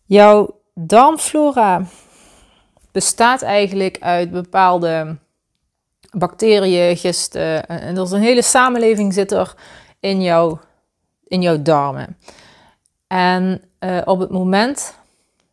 Jouw 0.07 0.59
darmflora 0.73 1.85
bestaat 2.91 3.41
eigenlijk 3.41 3.97
uit 3.99 4.31
bepaalde 4.31 5.17
bacteriën, 6.11 6.97
gisten. 6.97 7.67
En 7.67 7.97
er 7.97 8.03
is 8.03 8.11
een 8.11 8.21
hele 8.21 8.41
samenleving 8.41 9.13
zit 9.13 9.31
er 9.31 9.55
in 9.99 10.21
jouw, 10.21 10.59
in 11.23 11.41
jouw 11.41 11.61
darmen. 11.61 12.17
En 13.07 13.61
uh, 13.79 14.01
op 14.05 14.19
het 14.19 14.29
moment 14.29 14.95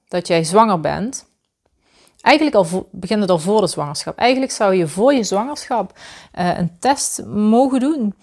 dat 0.09 0.27
jij 0.27 0.45
zwanger 0.45 0.81
bent 0.81 1.27
eigenlijk 2.25 2.57
al 2.57 2.89
begint 2.91 3.21
het 3.21 3.31
al 3.31 3.39
voor 3.39 3.61
de 3.61 3.67
zwangerschap. 3.67 4.17
Eigenlijk 4.19 4.53
zou 4.53 4.75
je 4.75 4.89
voor 4.89 5.15
je 5.15 5.23
zwangerschap 5.23 5.99
uh, 6.39 6.59
een 6.59 6.79
test 6.79 7.25
mogen 7.25 7.81
doen. 7.81 8.15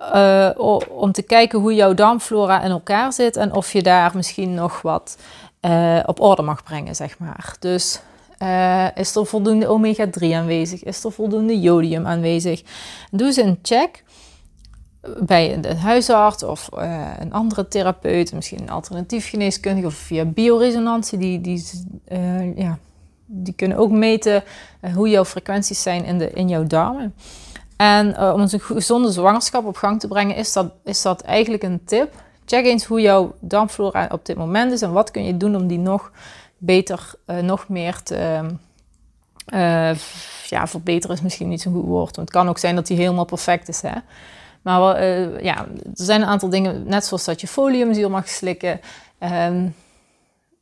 Uh, 0.00 0.50
om 0.88 1.12
te 1.12 1.22
kijken 1.22 1.58
hoe 1.58 1.74
jouw 1.74 1.94
darmflora 1.94 2.62
in 2.62 2.70
elkaar 2.70 3.12
zit 3.12 3.36
en 3.36 3.52
of 3.52 3.72
je 3.72 3.82
daar 3.82 4.10
misschien 4.14 4.54
nog 4.54 4.82
wat 4.82 5.18
uh, 5.60 5.98
op 6.06 6.20
orde 6.20 6.42
mag 6.42 6.62
brengen, 6.62 6.94
zeg 6.94 7.18
maar. 7.18 7.56
Dus 7.58 8.00
is 8.94 9.14
er 9.14 9.26
voldoende 9.26 9.66
omega-3 9.66 10.32
aanwezig? 10.34 10.84
Is 10.84 11.04
er 11.04 11.12
voldoende 11.12 11.60
jodium 11.60 12.06
aanwezig? 12.06 12.62
Doe 13.10 13.26
eens 13.26 13.36
een 13.36 13.58
check 13.62 14.04
bij 15.18 15.60
de 15.60 15.74
huisarts 15.74 16.42
of 16.42 16.68
een 17.18 17.32
andere 17.32 17.68
therapeut, 17.68 18.32
misschien 18.32 18.60
een 18.60 18.70
alternatief 18.70 19.28
geneeskundige 19.28 19.86
of 19.86 19.94
via 19.94 20.24
bioresonantie, 20.24 21.18
die, 21.18 21.40
die, 21.40 21.64
ja, 22.56 22.78
die 23.26 23.54
kunnen 23.54 23.78
ook 23.78 23.90
meten 23.90 24.42
hoe 24.94 25.08
jouw 25.08 25.24
frequenties 25.24 25.82
zijn 25.82 26.04
in, 26.04 26.18
de, 26.18 26.30
in 26.30 26.48
jouw 26.48 26.64
darmen. 26.64 27.14
En 27.76 28.20
om 28.20 28.40
een 28.40 28.60
gezonde 28.60 29.12
zwangerschap 29.12 29.66
op 29.66 29.76
gang 29.76 30.00
te 30.00 30.08
brengen, 30.08 30.36
is 30.36 30.52
dat, 30.52 30.72
is 30.84 31.02
dat 31.02 31.20
eigenlijk 31.22 31.62
een 31.62 31.84
tip. 31.84 32.14
Check 32.44 32.64
eens 32.64 32.84
hoe 32.84 33.00
jouw 33.00 33.34
darmflora 33.40 34.08
op 34.12 34.26
dit 34.26 34.36
moment 34.36 34.72
is 34.72 34.82
en 34.82 34.92
wat 34.92 35.10
kun 35.10 35.24
je 35.24 35.36
doen 35.36 35.56
om 35.56 35.66
die 35.66 35.78
nog 35.78 36.10
beter, 36.58 37.14
nog 37.42 37.68
meer 37.68 38.02
te 38.02 38.40
ja, 40.46 40.66
verbeteren 40.66 41.16
is 41.16 41.22
misschien 41.22 41.48
niet 41.48 41.60
zo'n 41.60 41.72
goed 41.72 41.84
woord. 41.84 42.16
Want 42.16 42.28
het 42.28 42.38
kan 42.38 42.48
ook 42.48 42.58
zijn 42.58 42.74
dat 42.74 42.86
die 42.86 42.96
helemaal 42.96 43.24
perfect 43.24 43.68
is. 43.68 43.82
Hè? 43.82 43.94
Maar 44.62 45.04
ja, 45.42 45.66
er 45.66 45.90
zijn 45.92 46.22
een 46.22 46.28
aantal 46.28 46.48
dingen, 46.48 46.88
net 46.88 47.04
zoals 47.04 47.24
dat 47.24 47.40
je 47.40 47.46
foliumzuur 47.46 48.10
mag 48.10 48.28
slikken. 48.28 48.80
Um, 49.20 49.74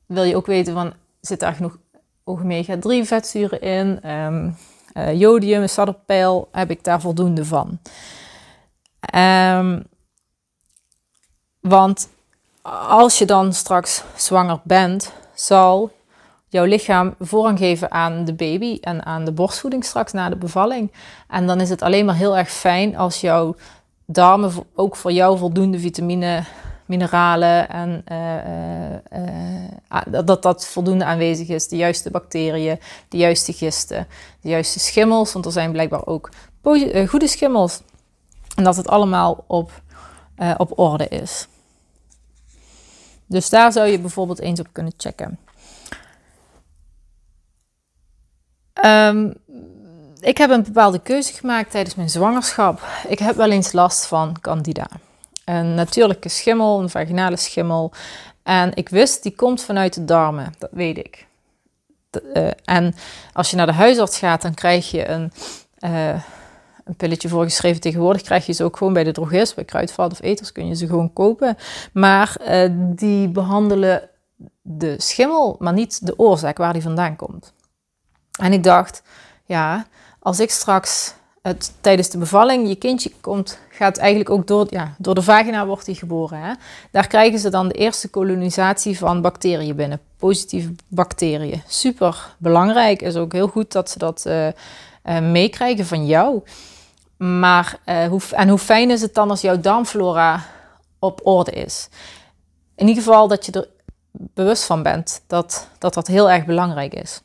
wil 0.06 0.22
je 0.22 0.36
ook 0.36 0.46
weten 0.46 0.74
van, 0.74 0.92
zit 1.20 1.40
daar 1.40 1.54
genoeg 1.54 1.78
omega-3 2.24 3.06
vetzuren 3.06 3.60
in? 3.60 4.10
Um, 4.10 4.56
uh, 4.94 5.20
jodium, 5.20 5.66
sadderpeil, 5.66 6.48
heb 6.52 6.70
ik 6.70 6.84
daar 6.84 7.00
voldoende 7.00 7.44
van? 7.44 7.78
Um, 9.14 9.84
want 11.60 12.08
als 12.88 13.18
je 13.18 13.26
dan 13.26 13.52
straks 13.52 14.02
zwanger 14.16 14.60
bent, 14.64 15.12
zal 15.34 15.90
jouw 16.48 16.64
lichaam 16.64 17.14
voorrang 17.20 17.58
geven 17.58 17.90
aan 17.90 18.24
de 18.24 18.34
baby 18.34 18.78
en 18.80 19.04
aan 19.04 19.24
de 19.24 19.32
borstvoeding 19.32 19.84
straks 19.84 20.12
na 20.12 20.28
de 20.28 20.36
bevalling. 20.36 20.92
En 21.28 21.46
dan 21.46 21.60
is 21.60 21.70
het 21.70 21.82
alleen 21.82 22.04
maar 22.04 22.14
heel 22.14 22.36
erg 22.36 22.50
fijn 22.50 22.96
als 22.96 23.20
jouw 23.20 23.56
darmen 24.06 24.52
ook 24.74 24.96
voor 24.96 25.12
jou 25.12 25.38
voldoende 25.38 25.78
vitamine, 25.78 26.44
mineralen 26.86 27.68
en 27.68 28.04
uh, 28.08 29.20
uh, 29.20 30.24
dat 30.24 30.42
dat 30.42 30.66
voldoende 30.66 31.04
aanwezig 31.04 31.48
is. 31.48 31.68
De 31.68 31.76
juiste 31.76 32.10
bacteriën, 32.10 32.80
de 33.08 33.16
juiste 33.16 33.52
gisten, 33.52 34.06
de 34.40 34.48
juiste 34.48 34.78
schimmels, 34.78 35.32
want 35.32 35.46
er 35.46 35.52
zijn 35.52 35.72
blijkbaar 35.72 36.06
ook 36.06 36.28
goede 37.08 37.26
schimmels. 37.26 37.80
En 38.56 38.64
dat 38.64 38.76
het 38.76 38.88
allemaal 38.88 39.44
op, 39.46 39.70
op 40.56 40.78
orde 40.78 41.08
is. 41.08 41.48
Dus 43.26 43.48
daar 43.50 43.72
zou 43.72 43.86
je 43.86 43.98
bijvoorbeeld 43.98 44.40
eens 44.40 44.60
op 44.60 44.68
kunnen 44.72 44.92
checken. 44.96 45.38
Um, 48.84 49.34
ik 50.20 50.38
heb 50.38 50.50
een 50.50 50.62
bepaalde 50.62 50.98
keuze 50.98 51.32
gemaakt 51.32 51.70
tijdens 51.70 51.94
mijn 51.94 52.10
zwangerschap. 52.10 52.86
Ik 53.08 53.18
heb 53.18 53.36
wel 53.36 53.50
eens 53.50 53.72
last 53.72 54.06
van 54.06 54.36
candida. 54.40 54.86
Een 55.44 55.74
natuurlijke 55.74 56.28
schimmel, 56.28 56.80
een 56.80 56.90
vaginale 56.90 57.36
schimmel. 57.36 57.92
En 58.42 58.74
ik 58.74 58.88
wist, 58.88 59.22
die 59.22 59.34
komt 59.34 59.62
vanuit 59.62 59.94
de 59.94 60.04
darmen. 60.04 60.54
Dat 60.58 60.70
weet 60.72 60.98
ik. 60.98 61.26
Uh, 62.34 62.50
en 62.64 62.94
als 63.32 63.50
je 63.50 63.56
naar 63.56 63.66
de 63.66 63.72
huisarts 63.72 64.18
gaat, 64.18 64.42
dan 64.42 64.54
krijg 64.54 64.90
je 64.90 65.08
een, 65.08 65.32
uh, 65.78 66.08
een 66.84 66.94
pilletje 66.96 67.28
voorgeschreven. 67.28 67.80
Tegenwoordig 67.80 68.22
krijg 68.22 68.46
je 68.46 68.52
ze 68.52 68.64
ook 68.64 68.76
gewoon 68.76 68.92
bij 68.92 69.04
de 69.04 69.12
drogist. 69.12 69.54
Bij 69.54 69.64
Kruidvat 69.64 70.12
of 70.12 70.22
Eters 70.22 70.52
kun 70.52 70.66
je 70.66 70.74
ze 70.74 70.86
gewoon 70.86 71.12
kopen. 71.12 71.56
Maar 71.92 72.36
uh, 72.40 72.70
die 72.76 73.28
behandelen 73.28 74.08
de 74.62 74.94
schimmel, 74.98 75.56
maar 75.58 75.72
niet 75.72 76.06
de 76.06 76.18
oorzaak 76.18 76.56
waar 76.56 76.72
die 76.72 76.82
vandaan 76.82 77.16
komt. 77.16 77.52
En 78.38 78.52
ik 78.52 78.62
dacht, 78.62 79.02
ja, 79.44 79.86
als 80.18 80.40
ik 80.40 80.50
straks 80.50 81.14
het, 81.42 81.72
tijdens 81.80 82.10
de 82.10 82.18
bevalling, 82.18 82.68
je 82.68 82.76
kindje 82.76 83.12
komt, 83.20 83.58
gaat 83.76 83.96
eigenlijk 83.96 84.30
ook 84.30 84.46
door, 84.46 84.66
ja, 84.70 84.94
door 84.98 85.14
de 85.14 85.22
vagina 85.22 85.66
wordt 85.66 85.86
hij 85.86 85.94
geboren. 85.94 86.40
Hè? 86.40 86.52
Daar 86.90 87.06
krijgen 87.06 87.38
ze 87.38 87.50
dan 87.50 87.68
de 87.68 87.74
eerste 87.74 88.08
kolonisatie 88.08 88.98
van 88.98 89.20
bacteriën 89.20 89.76
binnen, 89.76 90.00
positieve 90.16 90.74
bacteriën. 90.88 91.62
Super 91.66 92.34
belangrijk, 92.38 93.02
is 93.02 93.16
ook 93.16 93.32
heel 93.32 93.48
goed 93.48 93.72
dat 93.72 93.90
ze 93.90 93.98
dat 93.98 94.24
uh, 94.26 94.46
uh, 94.46 94.52
meekrijgen 95.20 95.86
van 95.86 96.06
jou. 96.06 96.42
Maar 97.16 97.78
uh, 97.86 98.06
hoe, 98.06 98.20
en 98.30 98.48
hoe 98.48 98.58
fijn 98.58 98.90
is 98.90 99.00
het 99.00 99.14
dan 99.14 99.30
als 99.30 99.40
jouw 99.40 99.60
darmflora 99.60 100.44
op 100.98 101.20
orde 101.22 101.50
is? 101.50 101.88
In 102.74 102.88
ieder 102.88 103.02
geval 103.02 103.28
dat 103.28 103.46
je 103.46 103.52
er 103.52 103.68
bewust 104.10 104.64
van 104.64 104.82
bent 104.82 105.22
dat 105.26 105.68
dat, 105.78 105.94
dat 105.94 106.06
heel 106.06 106.30
erg 106.30 106.44
belangrijk 106.44 106.94
is. 106.94 107.20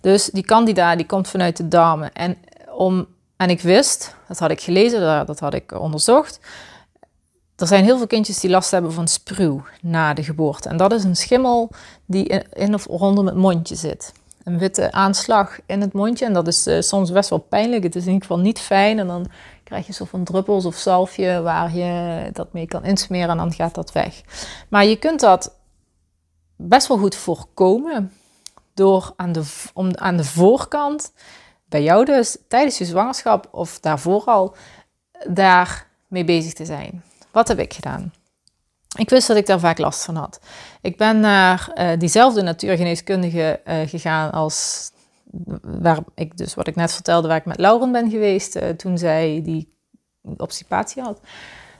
Dus 0.00 0.26
die 0.26 0.44
candida 0.44 0.96
die 0.96 1.06
komt 1.06 1.28
vanuit 1.28 1.56
de 1.56 1.68
darmen. 1.68 2.12
En, 2.12 2.36
om, 2.76 3.06
en 3.36 3.50
ik 3.50 3.60
wist, 3.60 4.14
dat 4.28 4.38
had 4.38 4.50
ik 4.50 4.60
gelezen, 4.60 5.26
dat 5.26 5.40
had 5.40 5.54
ik 5.54 5.80
onderzocht. 5.80 6.40
Er 7.56 7.66
zijn 7.66 7.84
heel 7.84 7.96
veel 7.96 8.06
kindjes 8.06 8.40
die 8.40 8.50
last 8.50 8.70
hebben 8.70 8.92
van 8.92 9.08
spruw 9.08 9.62
na 9.80 10.14
de 10.14 10.22
geboorte. 10.22 10.68
En 10.68 10.76
dat 10.76 10.92
is 10.92 11.04
een 11.04 11.16
schimmel 11.16 11.70
die 12.06 12.24
in, 12.52 12.74
of 12.74 12.86
rondom 12.86 13.26
het 13.26 13.34
mondje 13.34 13.74
zit. 13.74 14.12
Een 14.44 14.58
witte 14.58 14.92
aanslag 14.92 15.58
in 15.66 15.80
het 15.80 15.92
mondje. 15.92 16.24
En 16.24 16.32
dat 16.32 16.46
is 16.46 16.66
uh, 16.66 16.80
soms 16.80 17.12
best 17.12 17.30
wel 17.30 17.38
pijnlijk. 17.38 17.82
Het 17.82 17.96
is 17.96 18.02
in 18.06 18.12
ieder 18.12 18.26
geval 18.26 18.42
niet 18.42 18.58
fijn. 18.58 18.98
En 18.98 19.06
dan 19.06 19.26
krijg 19.64 19.86
je 19.86 19.92
zo 19.92 20.04
van 20.04 20.24
druppels 20.24 20.64
of 20.64 20.76
zalfje 20.76 21.42
waar 21.42 21.74
je 21.74 22.28
dat 22.32 22.52
mee 22.52 22.66
kan 22.66 22.84
insmeren. 22.84 23.28
En 23.28 23.36
dan 23.36 23.52
gaat 23.52 23.74
dat 23.74 23.92
weg. 23.92 24.20
Maar 24.68 24.84
je 24.84 24.96
kunt 24.96 25.20
dat 25.20 25.54
best 26.56 26.86
wel 26.86 26.98
goed 26.98 27.14
voorkomen 27.14 28.12
door 28.74 29.12
aan 29.16 29.32
de, 29.32 29.42
om 29.74 29.96
aan 29.96 30.16
de 30.16 30.24
voorkant, 30.24 31.12
bij 31.74 31.82
jou 31.82 32.04
dus, 32.04 32.36
tijdens 32.48 32.78
je 32.78 32.84
zwangerschap 32.84 33.48
of 33.50 33.80
daarvoor 33.80 34.24
al, 34.24 34.54
daar 35.28 35.86
mee 36.06 36.24
bezig 36.24 36.52
te 36.52 36.64
zijn. 36.64 37.02
Wat 37.30 37.48
heb 37.48 37.58
ik 37.58 37.74
gedaan? 37.74 38.12
Ik 38.96 39.10
wist 39.10 39.28
dat 39.28 39.36
ik 39.36 39.46
daar 39.46 39.58
vaak 39.58 39.78
last 39.78 40.04
van 40.04 40.16
had. 40.16 40.40
Ik 40.80 40.96
ben 40.96 41.20
naar 41.20 41.72
uh, 41.74 41.98
diezelfde 41.98 42.42
natuurgeneeskundige 42.42 43.60
uh, 43.66 43.74
gegaan 43.86 44.30
als 44.30 44.90
waar 45.62 45.98
ik 46.14 46.36
dus 46.36 46.54
wat 46.54 46.66
ik 46.66 46.76
net 46.76 46.92
vertelde, 46.92 47.28
waar 47.28 47.36
ik 47.36 47.44
met 47.44 47.58
Lauren 47.58 47.92
ben 47.92 48.10
geweest 48.10 48.56
uh, 48.56 48.68
toen 48.68 48.98
zij 48.98 49.40
die 49.44 49.74
obstipatie 50.36 51.02
had. 51.02 51.20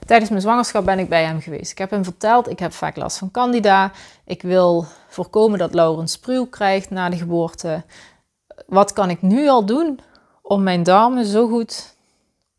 Tijdens 0.05 0.29
mijn 0.29 0.41
zwangerschap 0.41 0.85
ben 0.85 0.99
ik 0.99 1.09
bij 1.09 1.23
hem 1.23 1.41
geweest. 1.41 1.71
Ik 1.71 1.77
heb 1.77 1.89
hem 1.89 2.03
verteld, 2.03 2.49
ik 2.49 2.59
heb 2.59 2.73
vaak 2.73 2.95
last 2.95 3.17
van 3.17 3.31
candida. 3.31 3.91
Ik 4.25 4.41
wil 4.41 4.85
voorkomen 5.07 5.59
dat 5.59 5.73
Laurens 5.73 6.11
spruw 6.11 6.45
krijgt 6.45 6.89
na 6.89 7.09
de 7.09 7.17
geboorte. 7.17 7.83
Wat 8.65 8.93
kan 8.93 9.09
ik 9.09 9.21
nu 9.21 9.47
al 9.47 9.65
doen 9.65 9.99
om 10.41 10.63
mijn 10.63 10.83
darmen 10.83 11.25
zo 11.25 11.47
goed 11.47 11.95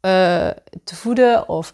uh, 0.00 0.48
te 0.84 0.94
voeden 0.94 1.48
of 1.48 1.72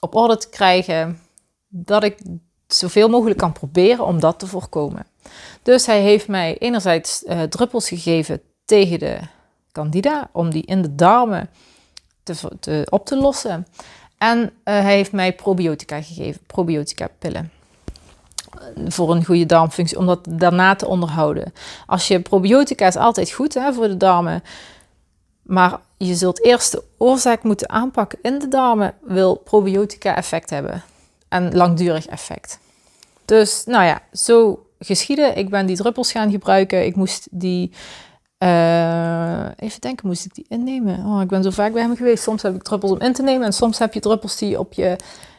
op 0.00 0.14
orde 0.14 0.36
te 0.36 0.48
krijgen 0.48 1.20
dat 1.68 2.04
ik 2.04 2.18
zoveel 2.66 3.08
mogelijk 3.08 3.38
kan 3.38 3.52
proberen 3.52 4.04
om 4.04 4.20
dat 4.20 4.38
te 4.38 4.46
voorkomen. 4.46 5.06
Dus 5.62 5.86
hij 5.86 6.00
heeft 6.00 6.28
mij 6.28 6.58
enerzijds 6.58 7.22
uh, 7.22 7.42
druppels 7.42 7.88
gegeven 7.88 8.40
tegen 8.64 8.98
de 8.98 9.18
candida 9.72 10.28
om 10.32 10.50
die 10.50 10.66
in 10.66 10.82
de 10.82 10.94
darmen 10.94 11.50
te, 12.22 12.86
op 12.90 13.06
te 13.06 13.16
lossen. 13.16 13.66
En 14.18 14.38
uh, 14.38 14.50
hij 14.64 14.94
heeft 14.94 15.12
mij 15.12 15.34
probiotica 15.34 16.02
gegeven, 16.02 16.40
probiotica 16.46 17.08
pillen. 17.18 17.50
Voor 18.88 19.10
een 19.10 19.24
goede 19.24 19.46
darmfunctie, 19.46 19.98
om 19.98 20.06
dat 20.06 20.26
daarna 20.28 20.74
te 20.74 20.86
onderhouden. 20.86 21.52
Als 21.86 22.08
je 22.08 22.20
probiotica 22.20 22.86
is 22.86 22.96
altijd 22.96 23.30
goed 23.30 23.54
hè, 23.54 23.72
voor 23.72 23.88
de 23.88 23.96
darmen. 23.96 24.42
Maar 25.42 25.78
je 25.96 26.14
zult 26.14 26.44
eerst 26.44 26.72
de 26.72 26.82
oorzaak 26.98 27.42
moeten 27.42 27.70
aanpakken 27.70 28.18
in 28.22 28.38
de 28.38 28.48
darmen, 28.48 28.94
wil 29.02 29.36
probiotica 29.36 30.16
effect 30.16 30.50
hebben. 30.50 30.82
En 31.28 31.56
langdurig 31.56 32.06
effect. 32.06 32.58
Dus 33.24 33.64
nou 33.64 33.84
ja, 33.84 34.02
zo 34.12 34.66
geschieden. 34.78 35.36
Ik 35.36 35.50
ben 35.50 35.66
die 35.66 35.76
druppels 35.76 36.12
gaan 36.12 36.30
gebruiken. 36.30 36.86
Ik 36.86 36.96
moest 36.96 37.28
die 37.30 37.72
uh, 38.38 39.44
even 39.56 39.80
denken, 39.80 40.06
moest 40.06 40.24
ik 40.24 40.34
die 40.34 40.44
innemen? 40.48 41.06
Oh, 41.06 41.20
ik 41.22 41.28
ben 41.28 41.42
zo 41.42 41.50
vaak 41.50 41.72
bij 41.72 41.82
hem 41.82 41.96
geweest. 41.96 42.22
Soms 42.22 42.42
heb 42.42 42.54
ik 42.54 42.62
druppels 42.62 42.90
om 42.90 43.00
in 43.00 43.12
te 43.12 43.22
nemen 43.22 43.46
en 43.46 43.52
soms 43.52 43.78
heb 43.78 43.94
je 43.94 44.00
druppels 44.00 44.36
die 44.36 44.58
op 44.58 44.72
je, 44.72 44.96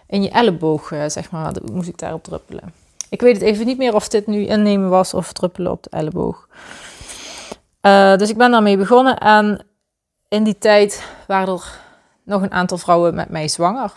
in 0.08 0.24
je 0.24 0.30
elleboog, 0.30 0.92
uh, 0.92 1.04
zeg 1.08 1.32
maar, 1.32 1.54
moest 1.72 1.88
ik 1.88 1.98
daarop 1.98 2.24
druppelen. 2.24 2.74
Ik 3.12 3.22
weet 3.22 3.34
het 3.34 3.44
even 3.44 3.66
niet 3.66 3.78
meer 3.78 3.96
of 3.96 4.08
dit 4.08 4.28
nu 4.28 4.46
innemen 4.46 4.90
was 4.90 5.14
of 5.14 5.34
druppelen 5.34 5.72
op 5.72 5.84
de 5.84 5.90
elleboog. 5.90 6.48
Uh, 7.82 8.16
dus 8.18 8.30
ik 8.30 8.38
ben 8.38 8.52
daarmee 8.52 8.78
begonnen 8.78 9.18
en 9.18 9.66
in 10.28 10.44
die 10.44 10.58
tijd 10.58 11.04
waren 11.28 11.54
er 11.54 11.80
nog 12.24 12.42
een 12.42 12.52
aantal 12.52 12.78
vrouwen 12.78 13.16
met 13.16 13.30
mij 13.30 13.48
zwanger. 13.48 13.92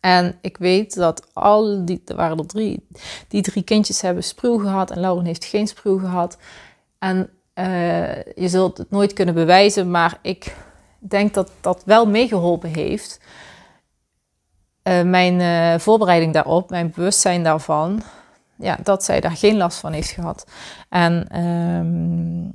En 0.00 0.38
ik 0.40 0.56
weet 0.56 0.94
dat 0.94 1.26
al 1.32 1.84
die, 1.84 2.02
er 2.04 2.16
waren 2.16 2.38
er 2.38 2.46
drie, 2.46 2.86
die 3.28 3.42
drie 3.42 3.62
kindjes 3.62 4.00
hebben 4.00 4.24
sproe 4.24 4.60
gehad 4.60 4.90
en 4.90 5.00
Lauren 5.00 5.24
heeft 5.24 5.44
geen 5.44 5.66
sproe 5.66 6.00
gehad. 6.00 6.38
En 6.98 7.30
uh, 7.54 8.14
je 8.22 8.48
zult 8.48 8.78
het 8.78 8.90
nooit 8.90 9.12
kunnen 9.12 9.34
bewijzen, 9.34 9.90
maar 9.90 10.18
ik 10.22 10.56
denk 10.98 11.34
dat 11.34 11.50
dat 11.60 11.82
wel 11.84 12.06
meegeholpen 12.06 12.70
heeft. 12.70 13.20
Uh, 14.84 15.02
mijn 15.02 15.40
uh, 15.40 15.78
voorbereiding 15.78 16.32
daarop, 16.32 16.70
mijn 16.70 16.92
bewustzijn 16.94 17.42
daarvan, 17.42 18.02
ja, 18.56 18.78
dat 18.82 19.04
zij 19.04 19.20
daar 19.20 19.36
geen 19.36 19.56
last 19.56 19.78
van 19.78 19.92
heeft 19.92 20.10
gehad. 20.10 20.46
En 20.88 21.42
um, 21.42 22.52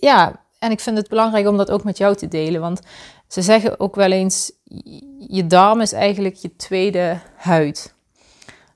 ja, 0.00 0.40
en 0.58 0.70
ik 0.70 0.80
vind 0.80 0.96
het 0.96 1.08
belangrijk 1.08 1.46
om 1.46 1.56
dat 1.56 1.70
ook 1.70 1.84
met 1.84 1.98
jou 1.98 2.16
te 2.16 2.28
delen, 2.28 2.60
want 2.60 2.80
ze 3.28 3.42
zeggen 3.42 3.80
ook 3.80 3.94
wel 3.94 4.10
eens, 4.10 4.52
je 5.18 5.46
darm 5.46 5.80
is 5.80 5.92
eigenlijk 5.92 6.34
je 6.34 6.56
tweede 6.56 7.18
huid. 7.36 7.94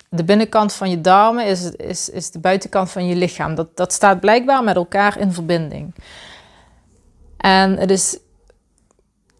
De 0.09 0.25
binnenkant 0.25 0.73
van 0.73 0.90
je 0.90 1.00
darmen 1.00 1.47
is, 1.47 1.71
is, 1.71 2.09
is 2.09 2.30
de 2.30 2.38
buitenkant 2.38 2.90
van 2.90 3.06
je 3.06 3.16
lichaam. 3.16 3.54
Dat, 3.54 3.76
dat 3.76 3.92
staat 3.92 4.21
blijkbaar 4.21 4.64
met 4.64 4.76
elkaar 4.76 5.18
in 5.18 5.33
verbinding. 5.33 5.94
En 7.37 7.76
het 7.78 7.90
is 7.90 8.18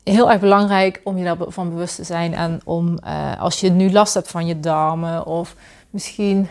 heel 0.05 0.31
erg 0.31 0.41
belangrijk 0.41 1.01
om 1.05 1.19
je 1.19 1.25
daarvan 1.25 1.69
bewust 1.69 1.97
te 1.97 2.05
zijn. 2.05 2.35
En 2.35 2.61
om 2.65 2.99
uh, 3.05 3.41
als 3.41 3.61
je 3.61 3.71
nu 3.71 3.93
last 3.93 4.15
hebt 4.15 4.31
van 4.31 4.47
je 4.47 4.61
darmen 4.61 5.27
of 5.27 5.55
misschien 5.91 6.49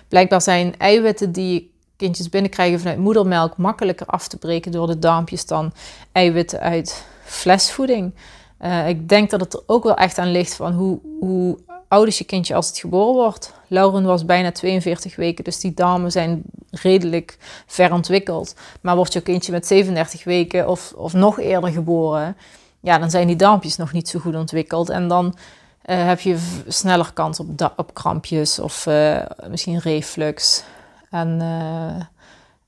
Blijkbaar 0.07 0.41
zijn 0.41 0.77
eiwitten 0.77 1.31
die 1.31 1.73
kindjes 1.95 2.29
binnenkrijgen 2.29 2.79
vanuit 2.79 2.99
moedermelk 2.99 3.57
makkelijker 3.57 4.05
af 4.05 4.27
te 4.27 4.37
breken 4.37 4.71
door 4.71 4.87
de 4.87 4.99
darmpjes 4.99 5.45
dan 5.45 5.73
eiwitten 6.11 6.59
uit 6.59 7.05
flesvoeding. 7.23 8.13
Uh, 8.61 8.87
ik 8.87 9.09
denk 9.09 9.29
dat 9.29 9.39
het 9.39 9.53
er 9.53 9.63
ook 9.65 9.83
wel 9.83 9.95
echt 9.95 10.17
aan 10.17 10.31
ligt 10.31 10.55
van 10.55 10.73
hoe, 10.73 10.99
hoe 11.19 11.57
oud 11.91 12.07
is 12.07 12.17
je 12.17 12.23
kindje 12.23 12.55
als 12.55 12.67
het 12.67 12.77
geboren 12.77 13.13
wordt. 13.13 13.53
Lauren 13.67 14.03
was 14.03 14.25
bijna 14.25 14.51
42 14.51 15.15
weken, 15.15 15.43
dus 15.43 15.59
die 15.59 15.73
darmen 15.73 16.11
zijn 16.11 16.41
redelijk 16.69 17.37
ver 17.65 17.93
ontwikkeld. 17.93 18.55
Maar 18.81 18.95
wordt 18.95 19.13
je 19.13 19.21
kindje 19.21 19.51
met 19.51 19.67
37 19.67 20.23
weken 20.23 20.67
of, 20.67 20.93
of 20.95 21.13
nog 21.13 21.39
eerder 21.39 21.71
geboren, 21.71 22.37
ja, 22.79 22.97
dan 22.97 23.09
zijn 23.09 23.27
die 23.27 23.35
darmpjes 23.35 23.77
nog 23.77 23.91
niet 23.91 24.09
zo 24.09 24.19
goed 24.19 24.35
ontwikkeld. 24.35 24.89
En 24.89 25.07
dan 25.07 25.25
uh, 25.25 26.05
heb 26.05 26.19
je 26.19 26.61
sneller 26.67 27.13
kans 27.13 27.39
op, 27.39 27.71
op 27.75 27.93
krampjes 27.93 28.59
of 28.59 28.85
uh, 28.85 29.21
misschien 29.49 29.79
reflux. 29.79 30.63
En 31.09 31.39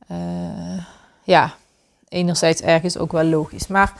uh, 0.10 0.78
ja, 1.24 1.54
enerzijds 2.10 2.62
ergens 2.62 2.98
ook 2.98 3.12
wel 3.12 3.24
logisch. 3.24 3.68
Maar 3.68 3.94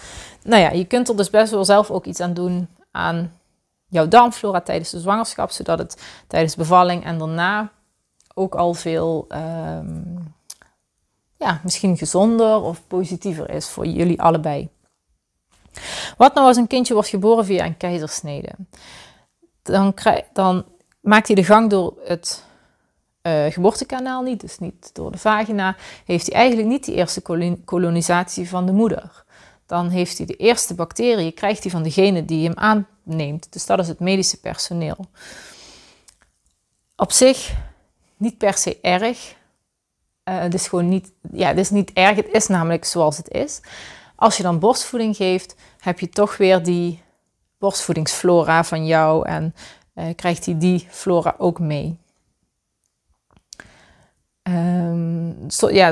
nou 0.44 0.62
ja, 0.62 0.72
je 0.72 0.86
kunt 0.86 1.10
er 1.10 1.16
dus 1.16 1.30
best 1.30 1.52
wel 1.52 1.66
zelf 1.66 1.92
ook 1.92 2.06
iets 2.06 2.20
aan 2.20 2.34
doen 2.34 2.68
aan 2.92 3.32
jouw 3.94 4.08
darmflora 4.08 4.62
tijdens 4.62 4.90
de 4.90 5.00
zwangerschap, 5.00 5.52
zodat 5.52 5.80
het 5.80 6.04
tijdens 6.28 6.56
bevalling 6.56 7.04
en 7.04 7.18
daarna 7.18 7.72
ook 8.34 8.56
al 8.56 8.74
veel 8.74 9.28
um, 9.30 10.36
ja, 11.38 11.60
misschien 11.64 11.98
gezonder 11.98 12.62
of 12.62 12.88
positiever 12.88 13.50
is 13.50 13.70
voor 13.70 13.86
jullie 13.86 14.22
allebei. 14.22 14.70
Wat 16.18 16.34
nou 16.34 16.48
als 16.48 16.58
een 16.58 16.68
kindje 16.68 16.94
wordt 16.94 17.10
geboren 17.10 17.46
via 17.46 17.66
een 17.66 17.78
keizersnede? 17.78 18.50
Dan, 19.62 19.94
krijg, 19.94 20.24
dan 20.34 20.66
maakt 21.02 21.28
hij 21.28 21.36
de 21.36 21.44
gang 21.44 21.70
door 21.70 21.94
het 22.04 22.46
uh, 23.22 23.46
geboortekanaal 23.46 24.22
niet, 24.22 24.42
dus 24.42 24.60
niet 24.60 24.90
door 24.94 25.12
de 25.12 25.18
vagina, 25.18 25.76
heeft 26.06 26.26
hij 26.26 26.36
eigenlijk 26.36 26.68
niet 26.68 26.86
die 26.86 26.96
eerste 26.96 27.22
kolonisatie 27.66 28.50
van 28.50 28.66
de 28.66 28.72
moeder. 28.72 29.24
Dan 29.66 29.90
heeft 29.90 30.18
hij 30.18 30.28
de 30.28 30.36
eerste 30.36 30.76
bacteriën, 30.76 31.34
krijgt 31.34 31.64
hij 31.64 31.72
van 31.72 31.84
degene 31.84 32.26
die 32.26 32.50
hem 32.50 32.58
aanneemt. 33.10 33.54
Dus 33.54 33.66
dat 33.66 33.80
is 33.80 33.88
het 33.88 34.00
medische 34.00 34.40
personeel. 34.40 35.06
Op 36.96 37.12
zich 37.12 37.54
niet 38.18 38.38
per 38.38 38.54
se 38.54 38.80
erg. 38.82 39.36
Uh, 40.30 40.40
het 40.40 40.54
is 40.54 40.68
gewoon 40.68 40.90
niet, 40.90 41.12
ja, 41.32 41.48
het 41.48 41.58
is 41.58 41.70
niet 41.70 41.94
erg. 41.94 42.16
Het 42.16 42.32
is 42.32 42.48
namelijk 42.48 42.86
zoals 42.86 43.18
het 43.18 43.30
is. 43.30 43.60
Als 44.16 44.38
je 44.38 44.44
dan 44.44 44.60
borstvoeding 44.60 45.16
geeft, 45.16 45.56
heb 45.80 46.00
je 46.00 46.10
toch 46.10 46.38
weer 46.38 46.64
die 46.64 47.02
borstvoedingsflora 47.58 48.64
van 48.64 48.86
jou 48.86 49.28
en 49.28 49.56
uh, 49.96 50.06
krijgt 50.16 50.46
hij 50.46 50.58
die 50.58 50.88
flora 50.90 51.36
ook 51.38 51.60
mee. 51.60 51.98
So, 55.48 55.70
ja, 55.70 55.92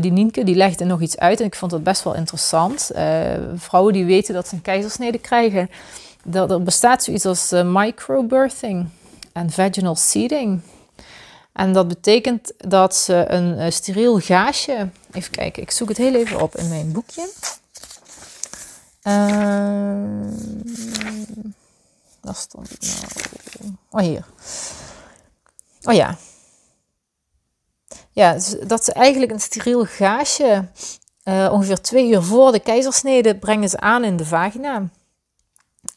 die 0.00 0.12
Nienke 0.12 0.44
die 0.44 0.54
legde 0.54 0.84
nog 0.84 1.00
iets 1.00 1.18
uit 1.18 1.40
en 1.40 1.46
ik 1.46 1.54
vond 1.54 1.70
dat 1.70 1.82
best 1.82 2.04
wel 2.04 2.14
interessant. 2.14 2.90
Uh, 2.94 3.34
vrouwen 3.54 3.92
die 3.92 4.04
weten 4.04 4.34
dat 4.34 4.48
ze 4.48 4.54
een 4.54 4.62
keizersnede 4.62 5.18
krijgen, 5.18 5.70
dat 6.24 6.50
er 6.50 6.62
bestaat 6.62 7.02
zoiets 7.02 7.26
als 7.26 7.52
uh, 7.52 7.62
microbirthing 7.64 8.88
en 9.32 9.50
vaginal 9.50 9.96
seeding. 9.96 10.60
En 11.52 11.72
dat 11.72 11.88
betekent 11.88 12.52
dat 12.56 12.96
ze 12.96 13.24
een 13.28 13.58
uh, 13.58 13.70
steriel 13.70 14.18
gaasje. 14.18 14.88
Even 15.12 15.30
kijken, 15.30 15.62
ik 15.62 15.70
zoek 15.70 15.88
het 15.88 15.96
heel 15.96 16.14
even 16.14 16.40
op 16.40 16.56
in 16.56 16.68
mijn 16.68 16.92
boekje. 16.92 17.30
Uh, 19.02 19.12
waar 22.20 22.34
stond 22.34 22.68
het 22.68 23.08
nou? 23.60 23.74
Oh, 23.90 24.00
hier. 24.00 24.24
Oh 25.82 25.94
ja. 25.94 26.16
Ja, 28.10 28.38
dat 28.66 28.84
ze 28.84 28.92
eigenlijk 28.92 29.32
een 29.32 29.40
steriel 29.40 29.84
gaasje 29.84 30.68
uh, 31.24 31.48
ongeveer 31.52 31.80
twee 31.80 32.10
uur 32.10 32.22
voor 32.22 32.52
de 32.52 32.60
keizersnede 32.60 33.38
brengen 33.38 33.68
ze 33.68 33.80
aan 33.80 34.04
in 34.04 34.16
de 34.16 34.24
vagina. 34.24 34.88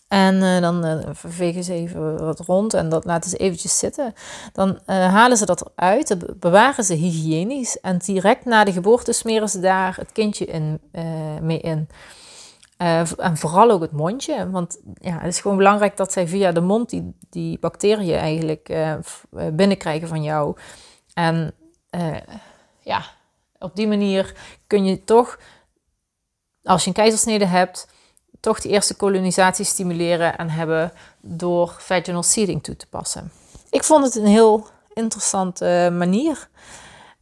En 0.07 0.35
uh, 0.35 0.59
dan 0.61 0.85
uh, 0.85 1.09
vegen 1.13 1.63
ze 1.63 1.73
even 1.73 2.25
wat 2.25 2.39
rond 2.39 2.73
en 2.73 2.89
dat 2.89 3.05
laten 3.05 3.29
ze 3.29 3.37
eventjes 3.37 3.79
zitten. 3.79 4.13
Dan 4.53 4.69
uh, 4.69 4.77
halen 4.85 5.37
ze 5.37 5.45
dat 5.45 5.71
eruit, 5.75 6.39
bewaren 6.39 6.83
ze 6.83 6.93
hygiënisch. 6.93 7.79
En 7.79 7.97
direct 7.97 8.45
na 8.45 8.63
de 8.63 8.71
geboorte 8.71 9.13
smeren 9.13 9.49
ze 9.49 9.59
daar 9.59 9.95
het 9.95 10.11
kindje 10.11 10.45
in, 10.45 10.79
mee 11.41 11.59
in. 11.59 11.87
en 13.17 13.37
vooral 13.37 13.71
ook 13.71 13.81
het 13.81 13.91
mondje. 13.91 14.49
Want 14.49 14.79
ja, 14.93 15.17
het 15.19 15.33
is 15.33 15.39
gewoon 15.39 15.57
belangrijk 15.57 15.97
dat 15.97 16.11
zij 16.11 16.27
via 16.27 16.51
de 16.51 16.61
mond 16.61 16.89
die, 16.89 17.15
die 17.29 17.59
bacteriën 17.59 18.17
eigenlijk 18.17 18.73
binnenkrijgen 19.53 20.07
van 20.07 20.23
jou. 20.23 20.55
En 21.13 21.53
ja, 22.79 23.03
op 23.59 23.75
die 23.75 23.87
manier 23.87 24.35
kun 24.67 24.85
je 24.85 25.03
toch, 25.03 25.39
als 26.63 26.81
je 26.81 26.87
een 26.87 26.95
keizersnede 26.95 27.45
hebt 27.45 27.87
toch 28.45 28.59
die 28.59 28.71
eerste 28.71 28.95
kolonisatie 28.95 29.65
stimuleren 29.65 30.37
en 30.37 30.49
hebben 30.49 30.91
door 31.21 31.75
vaginal 31.77 32.23
seeding 32.23 32.63
toe 32.63 32.75
te 32.75 32.87
passen. 32.87 33.31
Ik 33.69 33.83
vond 33.83 34.03
het 34.05 34.15
een 34.15 34.25
heel 34.25 34.67
interessante 34.93 35.89
manier. 35.97 36.47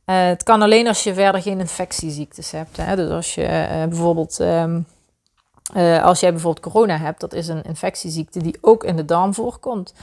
Uh, 0.06 0.26
het 0.26 0.44
kan 0.44 0.62
alleen 0.62 0.88
als 0.88 1.04
je 1.04 1.14
verder 1.14 1.42
geen 1.42 1.60
infectieziektes 1.60 2.52
hebt. 2.52 2.78
Hè? 2.78 2.96
Dus 2.96 3.10
als 3.10 3.36
je 3.36 3.42
uh, 3.42 3.84
bijvoorbeeld, 3.84 4.40
uh, 4.40 6.04
als 6.04 6.20
jij 6.20 6.32
bijvoorbeeld 6.32 6.66
corona 6.66 6.98
hebt, 6.98 7.20
dat 7.20 7.34
is 7.34 7.48
een 7.48 7.64
infectieziekte 7.64 8.40
die 8.40 8.58
ook 8.62 8.84
in 8.84 8.96
de 8.96 9.06
darm 9.06 9.34
voorkomt. 9.34 9.94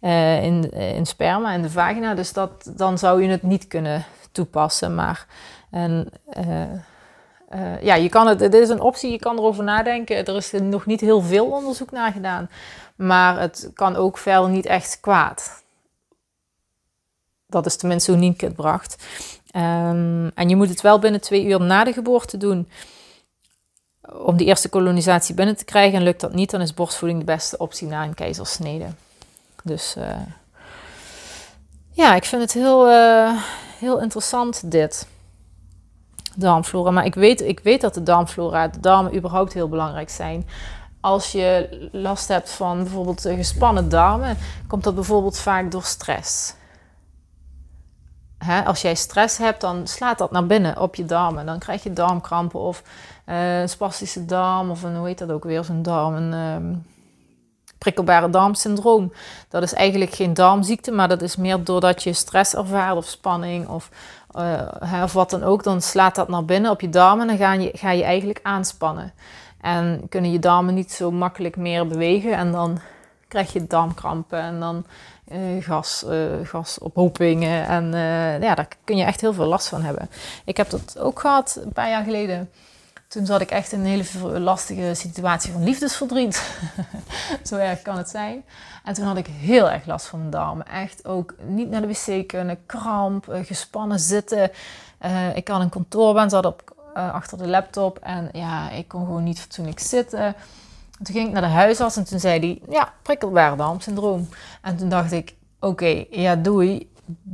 in, 0.00 0.70
in 0.70 1.06
sperma 1.06 1.52
en 1.52 1.62
de 1.62 1.70
vagina. 1.70 2.14
Dus 2.14 2.32
dat, 2.32 2.72
dan 2.76 2.98
zou 2.98 3.22
je 3.22 3.28
het 3.28 3.42
niet 3.42 3.68
kunnen 3.68 4.04
toepassen. 4.32 4.94
Maar 4.94 5.26
ja, 7.80 7.94
je 7.94 8.08
kan 8.08 8.26
het, 8.26 8.40
het 8.40 8.54
is 8.54 8.68
een 8.68 8.80
optie, 8.80 9.10
je 9.10 9.18
kan 9.18 9.38
erover 9.38 9.64
nadenken. 9.64 10.26
Er 10.26 10.36
is 10.36 10.50
nog 10.50 10.86
niet 10.86 11.00
heel 11.00 11.20
veel 11.20 11.46
onderzoek 11.46 11.90
naar 11.90 12.12
gedaan. 12.12 12.50
Maar 12.96 13.40
het 13.40 13.70
kan 13.74 13.96
ook 13.96 14.18
verder 14.18 14.48
niet 14.48 14.66
echt 14.66 14.98
kwaad. 15.00 15.62
Dat 17.46 17.66
is 17.66 17.76
tenminste 17.76 18.10
hoe 18.10 18.20
Nienke 18.20 18.44
het 18.44 18.54
bracht. 18.54 19.04
Um, 19.56 20.30
en 20.34 20.48
je 20.48 20.56
moet 20.56 20.68
het 20.68 20.80
wel 20.80 20.98
binnen 20.98 21.20
twee 21.20 21.44
uur 21.44 21.60
na 21.60 21.84
de 21.84 21.92
geboorte 21.92 22.36
doen. 22.36 22.68
Om 24.12 24.36
die 24.36 24.46
eerste 24.46 24.68
kolonisatie 24.68 25.34
binnen 25.34 25.56
te 25.56 25.64
krijgen. 25.64 25.98
En 25.98 26.04
lukt 26.04 26.20
dat 26.20 26.32
niet, 26.32 26.50
dan 26.50 26.60
is 26.60 26.74
borstvoeding 26.74 27.20
de 27.20 27.26
beste 27.26 27.58
optie 27.58 27.86
na 27.86 28.02
een 28.02 28.14
keizersnede. 28.14 28.86
Dus 29.62 29.94
uh, 29.98 30.16
ja, 31.90 32.14
ik 32.14 32.24
vind 32.24 32.42
het 32.42 32.52
heel, 32.52 32.90
uh, 32.90 33.42
heel 33.78 34.00
interessant 34.00 34.70
dit. 34.70 35.06
Darmflora. 36.36 36.90
Maar 36.90 37.04
ik 37.04 37.14
weet, 37.14 37.40
ik 37.40 37.60
weet 37.60 37.80
dat 37.80 37.94
de 37.94 38.02
darmflora, 38.02 38.68
de 38.68 38.80
darmen 38.80 39.16
überhaupt 39.16 39.52
heel 39.52 39.68
belangrijk 39.68 40.10
zijn. 40.10 40.48
Als 41.00 41.32
je 41.32 41.68
last 41.92 42.28
hebt 42.28 42.50
van 42.50 42.82
bijvoorbeeld 42.82 43.20
gespannen 43.20 43.88
darmen, 43.88 44.36
komt 44.66 44.84
dat 44.84 44.94
bijvoorbeeld 44.94 45.38
vaak 45.38 45.70
door 45.70 45.82
stress 45.82 46.54
als 48.64 48.82
jij 48.82 48.94
stress 48.94 49.38
hebt, 49.38 49.60
dan 49.60 49.86
slaat 49.86 50.18
dat 50.18 50.30
naar 50.30 50.46
binnen 50.46 50.80
op 50.80 50.94
je 50.94 51.04
darmen. 51.04 51.46
Dan 51.46 51.58
krijg 51.58 51.82
je 51.82 51.92
darmkrampen 51.92 52.60
of 52.60 52.82
uh, 53.26 53.66
spastische 53.66 54.24
darm 54.24 54.70
of 54.70 54.82
een, 54.82 54.96
hoe 54.96 55.06
heet 55.06 55.18
dat 55.18 55.30
ook 55.30 55.44
weer, 55.44 55.64
zo'n 55.64 55.82
darm, 55.82 56.14
een 56.14 56.32
um, 56.32 56.86
prikkelbare 57.78 58.30
darmsyndroom. 58.30 59.12
Dat 59.48 59.62
is 59.62 59.72
eigenlijk 59.74 60.14
geen 60.14 60.34
darmziekte, 60.34 60.90
maar 60.90 61.08
dat 61.08 61.22
is 61.22 61.36
meer 61.36 61.64
doordat 61.64 62.02
je 62.02 62.12
stress 62.12 62.54
ervaart 62.54 62.96
of 62.96 63.06
spanning 63.06 63.68
of, 63.68 63.90
uh, 64.36 65.02
of 65.02 65.12
wat 65.12 65.30
dan 65.30 65.42
ook. 65.42 65.62
Dan 65.62 65.82
slaat 65.82 66.14
dat 66.14 66.28
naar 66.28 66.44
binnen 66.44 66.70
op 66.70 66.80
je 66.80 66.88
darmen 66.88 67.28
en 67.28 67.36
dan 67.36 67.46
ga 67.46 67.52
je, 67.52 67.70
ga 67.74 67.90
je 67.90 68.04
eigenlijk 68.04 68.40
aanspannen. 68.42 69.12
En 69.60 70.08
kunnen 70.08 70.32
je 70.32 70.38
darmen 70.38 70.74
niet 70.74 70.92
zo 70.92 71.10
makkelijk 71.10 71.56
meer 71.56 71.86
bewegen 71.86 72.32
en 72.32 72.52
dan 72.52 72.78
krijg 73.28 73.52
je 73.52 73.66
darmkrampen 73.66 74.40
en 74.40 74.60
dan 74.60 74.84
uh, 75.32 75.64
gas, 75.64 76.04
uh. 76.08 77.68
En 77.68 77.92
ja, 78.40 78.54
daar 78.54 78.68
kun 78.84 78.96
je 78.96 79.04
echt 79.04 79.20
heel 79.20 79.32
veel 79.32 79.46
last 79.46 79.68
van 79.68 79.82
hebben. 79.82 80.10
Ik 80.44 80.56
heb 80.56 80.70
dat 80.70 80.98
ook 80.98 81.20
gehad 81.20 81.60
een 81.64 81.72
paar 81.72 81.88
jaar 81.88 82.04
geleden. 82.04 82.50
Toen 83.12 83.26
zat 83.26 83.40
ik 83.40 83.50
echt 83.50 83.72
in 83.72 83.80
een 83.80 83.86
hele 83.86 84.40
lastige 84.40 84.94
situatie 84.94 85.52
van 85.52 85.64
liefdesverdriet. 85.64 86.58
Zo 87.48 87.56
erg 87.56 87.82
kan 87.82 87.96
het 87.96 88.08
zijn. 88.08 88.44
En 88.84 88.94
toen 88.94 89.04
had 89.04 89.16
ik 89.16 89.26
heel 89.26 89.70
erg 89.70 89.86
last 89.86 90.06
van 90.06 90.18
mijn 90.18 90.30
darmen. 90.30 90.66
Echt 90.66 91.06
ook 91.06 91.34
niet 91.46 91.70
naar 91.70 91.80
de 91.80 91.86
wc 91.86 92.28
kunnen, 92.28 92.66
kramp, 92.66 93.26
gespannen 93.44 94.00
zitten. 94.00 94.50
ik 95.34 95.48
had 95.48 95.60
een 95.60 95.68
kantoorbaan, 95.68 96.30
zat 96.30 96.46
op, 96.46 96.74
achter 96.94 97.38
de 97.38 97.48
laptop. 97.48 97.98
En 97.98 98.28
ja, 98.32 98.70
ik 98.70 98.88
kon 98.88 99.04
gewoon 99.04 99.24
niet 99.24 99.40
fatsoenlijk 99.40 99.80
zitten 99.80 100.34
toen 101.02 101.14
ging 101.14 101.26
ik 101.26 101.32
naar 101.32 101.42
de 101.42 101.48
huisarts 101.48 101.96
en 101.96 102.04
toen 102.04 102.20
zei 102.20 102.38
hij, 102.38 102.60
ja, 102.74 102.92
prikkelbare 103.02 103.56
darmsyndroom. 103.56 104.28
En 104.62 104.76
toen 104.76 104.88
dacht 104.88 105.12
ik, 105.12 105.34
oké, 105.60 106.04
ja 106.10 106.36
doei, 106.36 106.90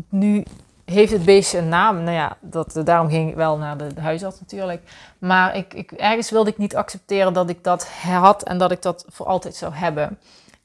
nu 0.08 0.44
heeft 0.90 1.12
het 1.12 1.24
beestje 1.24 1.58
een 1.58 1.68
naam. 1.68 2.02
Nou 2.02 2.16
ja, 2.16 2.36
dat, 2.40 2.80
daarom 2.84 3.08
ging 3.08 3.28
ik 3.30 3.34
wel 3.34 3.58
naar 3.58 3.76
de, 3.76 4.00
huisarts 4.00 4.40
natuurlijk. 4.40 4.82
Maar 5.18 5.56
ik, 5.56 5.74
ik, 5.74 5.92
ergens 5.92 6.30
wilde 6.30 6.50
ik 6.50 6.58
niet 6.58 6.76
accepteren 6.76 7.32
dat 7.32 7.50
ik 7.50 7.64
dat 7.64 7.88
had 7.88 8.42
en 8.42 8.58
dat 8.58 8.70
ik 8.70 8.82
dat 8.82 9.04
voor 9.08 9.26
altijd 9.26 9.54
zou 9.54 9.74
hebben. 9.74 10.18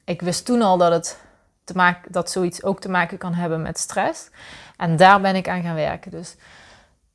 Ik 0.04 0.22
wist 0.22 0.44
toen 0.44 0.62
al 0.62 0.76
dat, 0.76 0.92
het 0.92 1.20
te 1.64 1.72
maken, 1.76 2.12
dat 2.12 2.30
zoiets 2.30 2.62
ook 2.62 2.80
te 2.80 2.88
maken 2.88 3.18
kan 3.18 3.34
hebben 3.34 3.62
met 3.62 3.78
stress. 3.78 4.30
En 4.76 4.96
daar 4.96 5.20
ben 5.20 5.36
ik 5.36 5.48
aan 5.48 5.62
gaan 5.62 5.74
werken. 5.74 6.10
Dus 6.10 6.36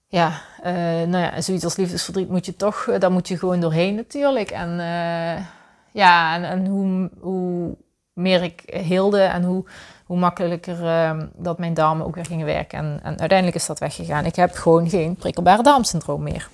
ja, 0.07 0.41
uh, 0.59 0.73
nou 1.07 1.17
ja, 1.17 1.41
zoiets 1.41 1.63
als 1.63 1.75
liefdesverdriet 1.75 2.29
moet 2.29 2.45
je 2.45 2.55
toch, 2.55 2.85
uh, 2.85 2.99
daar 2.99 3.11
moet 3.11 3.27
je 3.27 3.37
gewoon 3.37 3.59
doorheen 3.59 3.95
natuurlijk. 3.95 4.51
En 4.51 4.69
uh, 4.69 5.45
ja, 5.91 6.43
en, 6.43 6.67
hoe, 6.67 7.09
hoe 7.19 7.75
meer 8.13 8.43
ik 8.43 8.61
heelde 8.65 9.21
en 9.21 9.43
hoe, 9.43 9.65
hoe 10.09 10.17
makkelijker 10.17 10.83
uh, 10.83 11.23
dat 11.35 11.57
mijn 11.57 11.73
darmen 11.73 12.05
ook 12.05 12.15
weer 12.15 12.25
gingen 12.25 12.45
werken. 12.45 12.79
En, 13.03 13.19
uiteindelijk 13.19 13.55
is 13.55 13.65
dat 13.65 13.79
weggegaan. 13.79 14.25
Ik 14.25 14.35
heb 14.35 14.53
gewoon 14.53 14.89
geen 14.89 15.15
prikkelbare 15.15 15.63
darmsyndroom 15.63 16.23
meer. 16.23 16.49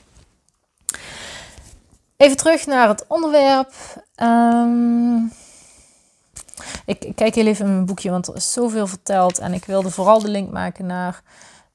Even 2.17 2.37
terug 2.37 2.65
naar 2.65 2.87
het 2.87 3.05
onderwerp. 3.07 3.71
Um, 4.23 5.31
ik, 6.85 7.11
kijk 7.15 7.35
heel 7.35 7.45
even 7.45 7.65
in 7.65 7.73
mijn 7.73 7.85
boekje, 7.85 8.09
want 8.09 8.27
er 8.27 8.35
is 8.35 8.51
zoveel 8.51 8.87
verteld. 8.87 9.39
En 9.39 9.53
ik 9.53 9.65
wilde 9.65 9.91
vooral 9.91 10.19
de 10.19 10.29
link 10.29 10.51
maken 10.51 10.85
naar 10.85 11.21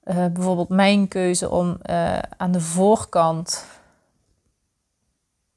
uh, 0.04 0.26
bijvoorbeeld 0.32 0.68
mijn 0.68 1.08
keuze 1.08 1.50
om 1.50 1.78
uh, 1.90 2.18
aan 2.36 2.52
de 2.52 2.60
voorkant 2.60 3.64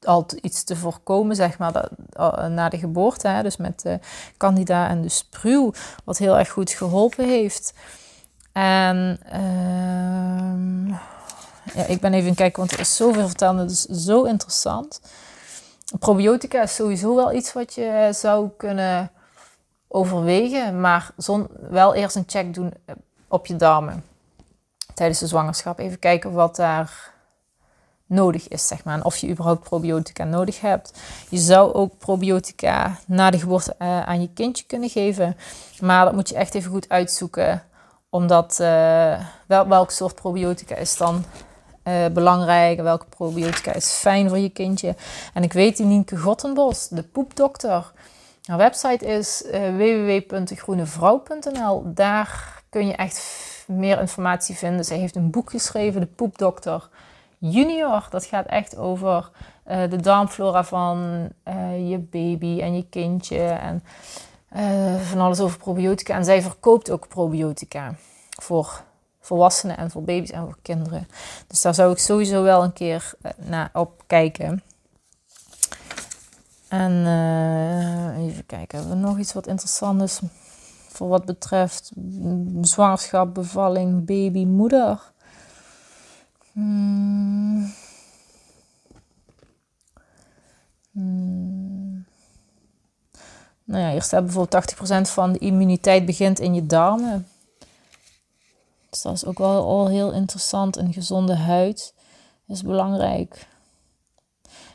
al 0.06 0.26
iets 0.42 0.64
te 0.64 0.76
voorkomen, 0.76 1.36
zeg 1.36 1.58
maar, 1.58 1.72
dat, 1.72 1.90
uh, 2.20 2.46
na 2.46 2.70
de 2.70 2.78
geboorte. 2.78 3.28
Hè, 3.28 3.44
dus 3.44 3.58
met 3.58 3.82
de 3.82 4.00
candida 4.38 4.88
en 4.88 5.02
de 5.02 5.10
spruw, 5.10 5.74
wat 6.04 6.18
heel 6.18 6.38
erg 6.38 6.50
goed 6.50 6.72
geholpen 6.72 7.28
heeft. 7.28 7.74
En 8.52 9.20
uh, 9.34 10.98
ja, 11.74 11.86
ik 11.88 12.02
ben 12.02 12.14
even 12.14 12.36
kijken, 12.36 12.60
want 12.60 12.72
er 12.72 12.80
is 12.80 12.96
zoveel 12.96 13.28
verteld. 13.28 13.58
Het 13.58 13.72
is 13.72 13.84
zo 13.84 14.24
interessant. 14.24 15.02
Probiotica 16.00 16.62
is 16.62 16.76
sowieso 16.76 17.16
wel 17.16 17.34
iets 17.34 17.54
wat 17.54 17.74
je 17.74 18.10
zou 18.12 18.50
kunnen 18.58 19.12
overwegen, 19.88 20.82
maar 20.82 21.12
zon, 21.18 21.48
wel 21.70 21.94
eerst 21.94 22.16
een 22.16 22.24
check 22.28 22.54
doen 22.54 22.74
op 23.28 23.46
je 23.46 23.56
darmen 23.56 24.04
tijdens 24.94 25.20
de 25.20 25.28
zwangerschap. 25.28 25.80
Even 25.80 26.00
kijken 26.00 26.32
wat 26.32 26.56
daar 26.56 27.13
nodig 28.14 28.48
is, 28.48 28.68
zeg 28.68 28.84
maar. 28.84 28.94
En 28.94 29.06
of 29.06 29.18
je 29.18 29.30
überhaupt 29.30 29.64
probiotica 29.64 30.24
nodig 30.24 30.62
hebt. 30.62 30.94
Je 31.30 31.38
zou 31.38 31.74
ook 31.74 31.98
probiotica 31.98 33.00
na 33.08 33.30
de 33.30 33.40
geboorte 33.40 33.76
uh, 33.80 34.02
aan 34.02 34.22
je 34.22 34.30
kindje 34.34 34.64
kunnen 34.68 34.90
geven. 34.90 35.38
Maar 35.80 36.06
dat 36.06 36.14
moet 36.14 36.30
je 36.30 36.36
echt 36.36 36.56
even 36.56 36.72
goed 36.72 36.90
uitzoeken. 36.90 37.64
Omdat 38.10 38.58
uh, 38.62 39.20
wel, 39.48 39.68
welk 39.68 39.92
soort 39.92 40.16
probiotica 40.16 40.76
is 40.76 40.98
dan 40.98 41.24
uh, 41.84 42.06
belangrijk? 42.14 42.82
Welke 42.82 43.06
probiotica 43.10 43.74
is 43.74 43.92
fijn 43.92 44.30
voor 44.30 44.38
je 44.38 44.50
kindje? 44.50 44.96
En 45.34 45.44
ik 45.44 45.54
weet 45.54 45.78
die 45.78 45.86
Nienke 45.86 46.18
Gottenbos, 46.18 46.88
de 46.88 47.04
poepdokter. 47.04 47.92
Haar 48.44 48.58
website 48.58 49.06
is 49.06 49.44
www.groenevrouw.nl. 49.50 51.84
Daar 51.86 52.62
kun 52.70 52.88
je 52.88 52.96
echt 52.96 53.22
meer 53.68 54.00
informatie 54.00 54.56
vinden. 54.56 54.86
Zij 54.86 54.98
heeft 54.98 55.16
een 55.16 55.32
boek 55.32 55.50
geschreven, 55.50 56.02
De 56.02 56.08
Poepdokter 56.08 56.90
junior. 57.50 58.08
Dat 58.10 58.26
gaat 58.26 58.46
echt 58.46 58.78
over 58.78 59.30
uh, 59.68 59.90
de 59.90 59.96
darmflora 59.96 60.64
van 60.64 61.30
uh, 61.48 61.90
je 61.90 61.98
baby 61.98 62.62
en 62.62 62.76
je 62.76 62.86
kindje. 62.90 63.40
En 63.44 63.84
uh, 64.56 65.02
van 65.02 65.20
alles 65.20 65.40
over 65.40 65.58
probiotica. 65.58 66.16
En 66.16 66.26
zij 66.26 66.42
verkoopt 66.42 66.92
ook 66.92 67.08
probiotica 67.08 67.96
voor 68.30 68.84
volwassenen 69.20 69.78
en 69.78 69.92
voor 69.92 70.04
baby's 70.04 70.32
en 70.32 70.44
voor 70.44 70.58
kinderen. 70.62 71.08
Dus 71.48 71.62
daar 71.62 71.74
zou 71.74 71.92
ik 71.92 71.98
sowieso 71.98 72.44
wel 72.44 72.64
een 72.64 72.74
keer 72.74 73.14
naar 73.38 73.70
op 73.74 74.04
kijken. 74.08 74.64
En 76.68 76.92
even 78.18 78.46
kijken, 78.46 78.80
hebben 78.80 78.98
we 78.98 79.08
nog 79.08 79.18
iets 79.18 79.34
wat 79.34 79.48
interessant 79.48 80.02
is 80.02 80.20
voor 80.88 81.08
wat 81.08 81.26
betreft 81.26 81.92
zwangerschap, 82.62 83.34
bevalling, 83.34 84.06
baby, 84.06 84.46
moeder? 84.46 85.13
Hmm. 86.54 87.74
Hmm. 90.92 92.06
Nou 93.64 93.84
ja, 93.84 93.92
hier 93.92 94.02
staat 94.02 94.24
bijvoorbeeld 94.24 94.76
80% 95.08 95.12
van 95.12 95.32
de 95.32 95.40
immuniteit 95.40 96.06
begint 96.06 96.40
in 96.40 96.54
je 96.54 96.66
darmen. 96.66 97.28
Dus 98.90 99.02
dat 99.02 99.14
is 99.14 99.26
ook 99.26 99.38
wel 99.38 99.66
al 99.66 99.88
heel 99.88 100.12
interessant. 100.12 100.78
Een 100.78 100.94
gezonde 100.94 101.36
huid 101.36 101.94
is 102.48 102.64
belangrijk. 102.64 103.48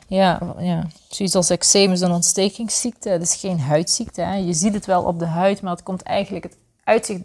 Ja, 0.07 0.55
ja, 0.57 0.87
zoiets 1.09 1.35
als 1.35 1.49
eczeem 1.49 1.91
is 1.91 2.01
een 2.01 2.11
ontstekingsziekte. 2.11 3.09
Het 3.09 3.21
is 3.21 3.35
geen 3.35 3.59
huidziekte. 3.59 4.21
Hè. 4.21 4.35
Je 4.35 4.53
ziet 4.53 4.73
het 4.73 4.85
wel 4.85 5.03
op 5.03 5.19
de 5.19 5.25
huid, 5.25 5.61
maar 5.61 5.71
het 5.71 5.83
komt 5.83 6.01
eigenlijk 6.01 6.43
het 6.43 6.57
uitzicht 6.83 7.21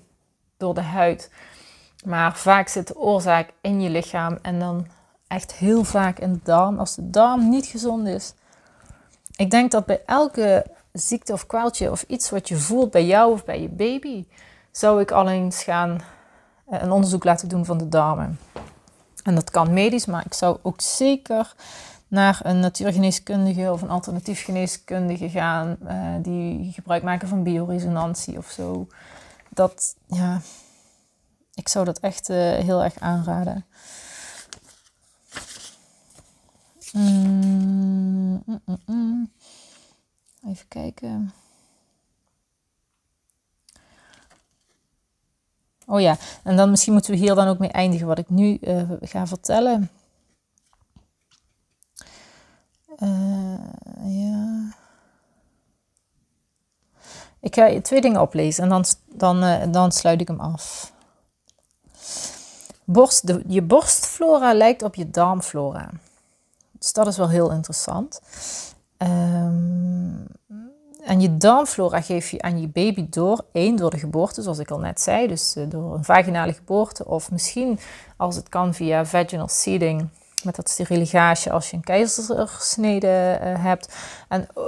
door 0.57 0.75
de 0.75 0.81
huid. 0.81 1.31
Maar 2.05 2.37
vaak 2.37 2.69
zit 2.69 2.87
de 2.87 2.97
oorzaak 2.99 3.53
in 3.61 3.81
je 3.81 3.91
lichaam 3.91 4.39
en 4.43 4.59
dan 4.59 4.87
echt 5.29 5.53
heel 5.53 5.85
vaak 5.85 6.19
in 6.19 6.33
de 6.33 6.41
darm. 6.43 6.79
Als 6.79 6.95
de 6.95 7.11
darm 7.11 7.49
niet 7.49 7.67
gezond 7.67 8.07
is, 8.07 8.35
ik 9.37 9.51
denk 9.51 9.71
dat 9.71 9.87
bij 9.87 10.03
elke 10.07 10.67
ziekte 10.93 11.33
of 11.33 11.47
kwaaltje 11.47 11.91
of 11.91 12.05
iets 12.09 12.31
wat 12.31 12.49
je 12.49 12.57
voelt 12.57 12.91
bij 12.91 13.05
jou 13.05 13.33
of 13.33 13.45
bij 13.45 13.61
je 13.61 13.69
baby, 13.69 14.27
zou 14.71 15.01
ik 15.01 15.11
al 15.11 15.29
eens 15.29 15.63
gaan 15.63 16.01
eh, 16.67 16.83
een 16.83 16.91
onderzoek 16.91 17.25
laten 17.25 17.49
doen 17.49 17.65
van 17.65 17.79
de 17.79 17.89
darmen. 17.89 18.39
En 19.25 19.35
dat 19.35 19.51
kan 19.51 19.73
medisch, 19.73 20.07
maar 20.07 20.25
ik 20.27 20.35
zou 20.35 20.59
ook 20.63 20.81
zeker 20.81 21.55
naar 22.09 22.41
een 22.43 22.61
natuurgeneeskundige 22.61 23.73
of 23.73 23.83
een 23.83 23.91
alternatief 23.91 24.45
geneeskundige 24.45 25.29
gaan 25.29 25.77
uh, 25.83 25.93
die 26.23 26.73
gebruik 26.73 27.03
maken 27.03 27.29
van 27.29 27.43
bioresonantie 27.43 28.39
of 28.39 28.51
zo. 28.51 28.87
Dat, 29.49 29.97
ja, 30.07 30.41
ik 31.55 31.69
zou 31.69 31.85
dat 31.85 31.99
echt 31.99 32.29
uh, 32.29 32.37
heel 32.37 32.83
erg 32.83 32.99
aanraden. 32.99 33.67
Mm, 36.93 38.43
mm, 38.47 38.79
mm. 38.87 39.33
Even 40.47 40.69
kijken. 40.69 41.33
Oh 45.87 46.01
ja, 46.01 46.17
en 46.43 46.57
dan 46.57 46.71
misschien 46.71 46.93
moeten 46.93 47.11
we 47.11 47.17
hier 47.19 47.35
dan 47.35 47.49
ook 47.49 47.59
mee 47.59 47.71
eindigen 47.71 48.07
wat 48.07 48.19
ik 48.19 48.31
nu 48.31 48.59
uh, 48.61 48.91
ga 49.01 49.27
vertellen. 49.27 49.91
Uh, 52.99 53.59
ja. 54.05 54.73
Ik 57.41 57.55
ga 57.55 57.81
twee 57.81 58.01
dingen 58.01 58.21
oplezen 58.21 58.63
en 58.63 58.69
dan, 58.69 58.85
dan, 59.07 59.71
dan 59.73 59.93
sluit 59.93 60.21
ik 60.21 60.29
hem 60.29 60.41
af. 60.41 60.94
Borst, 62.85 63.33
je 63.47 63.63
borstflora 63.63 64.55
lijkt 64.55 64.83
op 64.83 64.95
je 64.95 65.11
darmflora. 65.11 65.91
Dus 66.79 66.93
dat 66.93 67.07
is 67.07 67.17
wel 67.17 67.29
heel 67.29 67.51
interessant. 67.51 68.21
Um, 68.99 70.27
en 71.05 71.21
je 71.21 71.37
darmflora 71.37 72.01
geef 72.01 72.31
je 72.31 72.43
aan 72.43 72.61
je 72.61 72.69
baby 72.69 73.07
door. 73.11 73.45
één 73.53 73.77
door 73.77 73.91
de 73.91 73.99
geboorte, 73.99 74.43
zoals 74.43 74.59
ik 74.59 74.71
al 74.71 74.79
net 74.79 75.01
zei. 75.01 75.27
Dus 75.27 75.57
uh, 75.57 75.65
door 75.69 75.95
een 75.95 76.05
vaginale 76.05 76.53
geboorte. 76.53 77.07
Of 77.07 77.31
misschien, 77.31 77.79
als 78.17 78.37
het 78.37 78.49
kan, 78.49 78.75
via 78.75 79.07
vaginal 79.07 79.49
seeding. 79.49 80.09
Met 80.43 80.57
dat 80.57 80.69
steriele 80.69 81.37
als 81.51 81.71
je 81.71 81.77
een 81.77 81.83
keizersnede 81.83 83.39
uh, 83.43 83.65
hebt. 83.65 83.95
En 84.29 84.49
uh, 84.59 84.65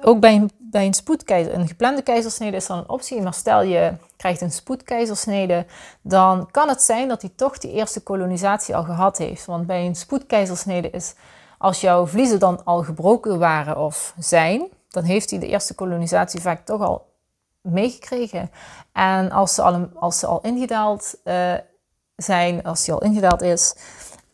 ook 0.00 0.20
bij 0.20 0.34
een, 0.34 0.50
bij 0.72 0.86
een 0.86 0.94
spoedkeizer, 0.94 1.54
een 1.54 1.68
geplande 1.68 2.02
keizersnede 2.02 2.56
is 2.56 2.66
dan 2.66 2.78
een 2.78 2.88
optie. 2.88 3.22
Maar 3.22 3.34
stel 3.34 3.62
je 3.62 3.92
krijgt 4.16 4.40
een 4.40 4.50
spoedkeizersnede, 4.50 5.66
dan 6.02 6.50
kan 6.50 6.68
het 6.68 6.82
zijn 6.82 7.08
dat 7.08 7.22
hij 7.22 7.30
toch 7.36 7.58
die 7.58 7.72
eerste 7.72 8.00
kolonisatie 8.00 8.76
al 8.76 8.84
gehad 8.84 9.18
heeft. 9.18 9.44
Want 9.44 9.66
bij 9.66 9.86
een 9.86 9.96
spoedkeizersnede 9.96 10.90
is 10.90 11.14
als 11.58 11.80
jouw 11.80 12.06
vliezen 12.06 12.38
dan 12.38 12.64
al 12.64 12.82
gebroken 12.82 13.38
waren 13.38 13.76
of 13.76 14.14
zijn, 14.18 14.62
dan 14.88 15.02
heeft 15.04 15.30
hij 15.30 15.38
de 15.38 15.46
eerste 15.46 15.74
kolonisatie 15.74 16.40
vaak 16.40 16.64
toch 16.64 16.80
al 16.80 17.10
meegekregen. 17.60 18.50
En 18.92 19.30
als 19.30 19.54
ze 19.54 19.62
al, 19.62 19.88
als 19.94 20.18
ze 20.18 20.26
al 20.26 20.40
ingedaald 20.40 21.14
uh, 21.24 21.54
zijn, 22.16 22.62
als 22.62 22.86
hij 22.86 22.94
al 22.94 23.02
ingedaald 23.02 23.42
is, 23.42 23.74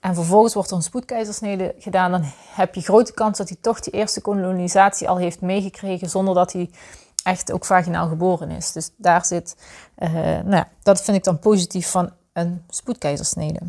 en 0.09 0.14
vervolgens 0.14 0.55
wordt 0.55 0.71
er 0.71 0.77
een 0.77 0.83
spoedkeizersnede 0.83 1.75
gedaan, 1.79 2.11
dan 2.11 2.23
heb 2.55 2.75
je 2.75 2.81
grote 2.81 3.12
kans 3.12 3.38
dat 3.38 3.49
hij 3.49 3.59
toch 3.61 3.81
die 3.81 3.92
eerste 3.92 4.21
kolonisatie 4.21 5.09
al 5.09 5.16
heeft 5.16 5.40
meegekregen, 5.40 6.11
zonder 6.11 6.35
dat 6.35 6.53
hij 6.53 6.71
echt 7.23 7.53
ook 7.53 7.64
vaginaal 7.64 8.09
geboren 8.09 8.51
is. 8.51 8.73
Dus 8.73 8.90
daar 8.97 9.25
zit, 9.25 9.57
uh, 9.99 10.12
nou 10.12 10.51
ja, 10.51 10.68
dat 10.83 11.03
vind 11.03 11.16
ik 11.16 11.25
dan 11.25 11.38
positief 11.38 11.90
van 11.90 12.11
een 12.33 12.64
spoedkeizersnede. 12.68 13.61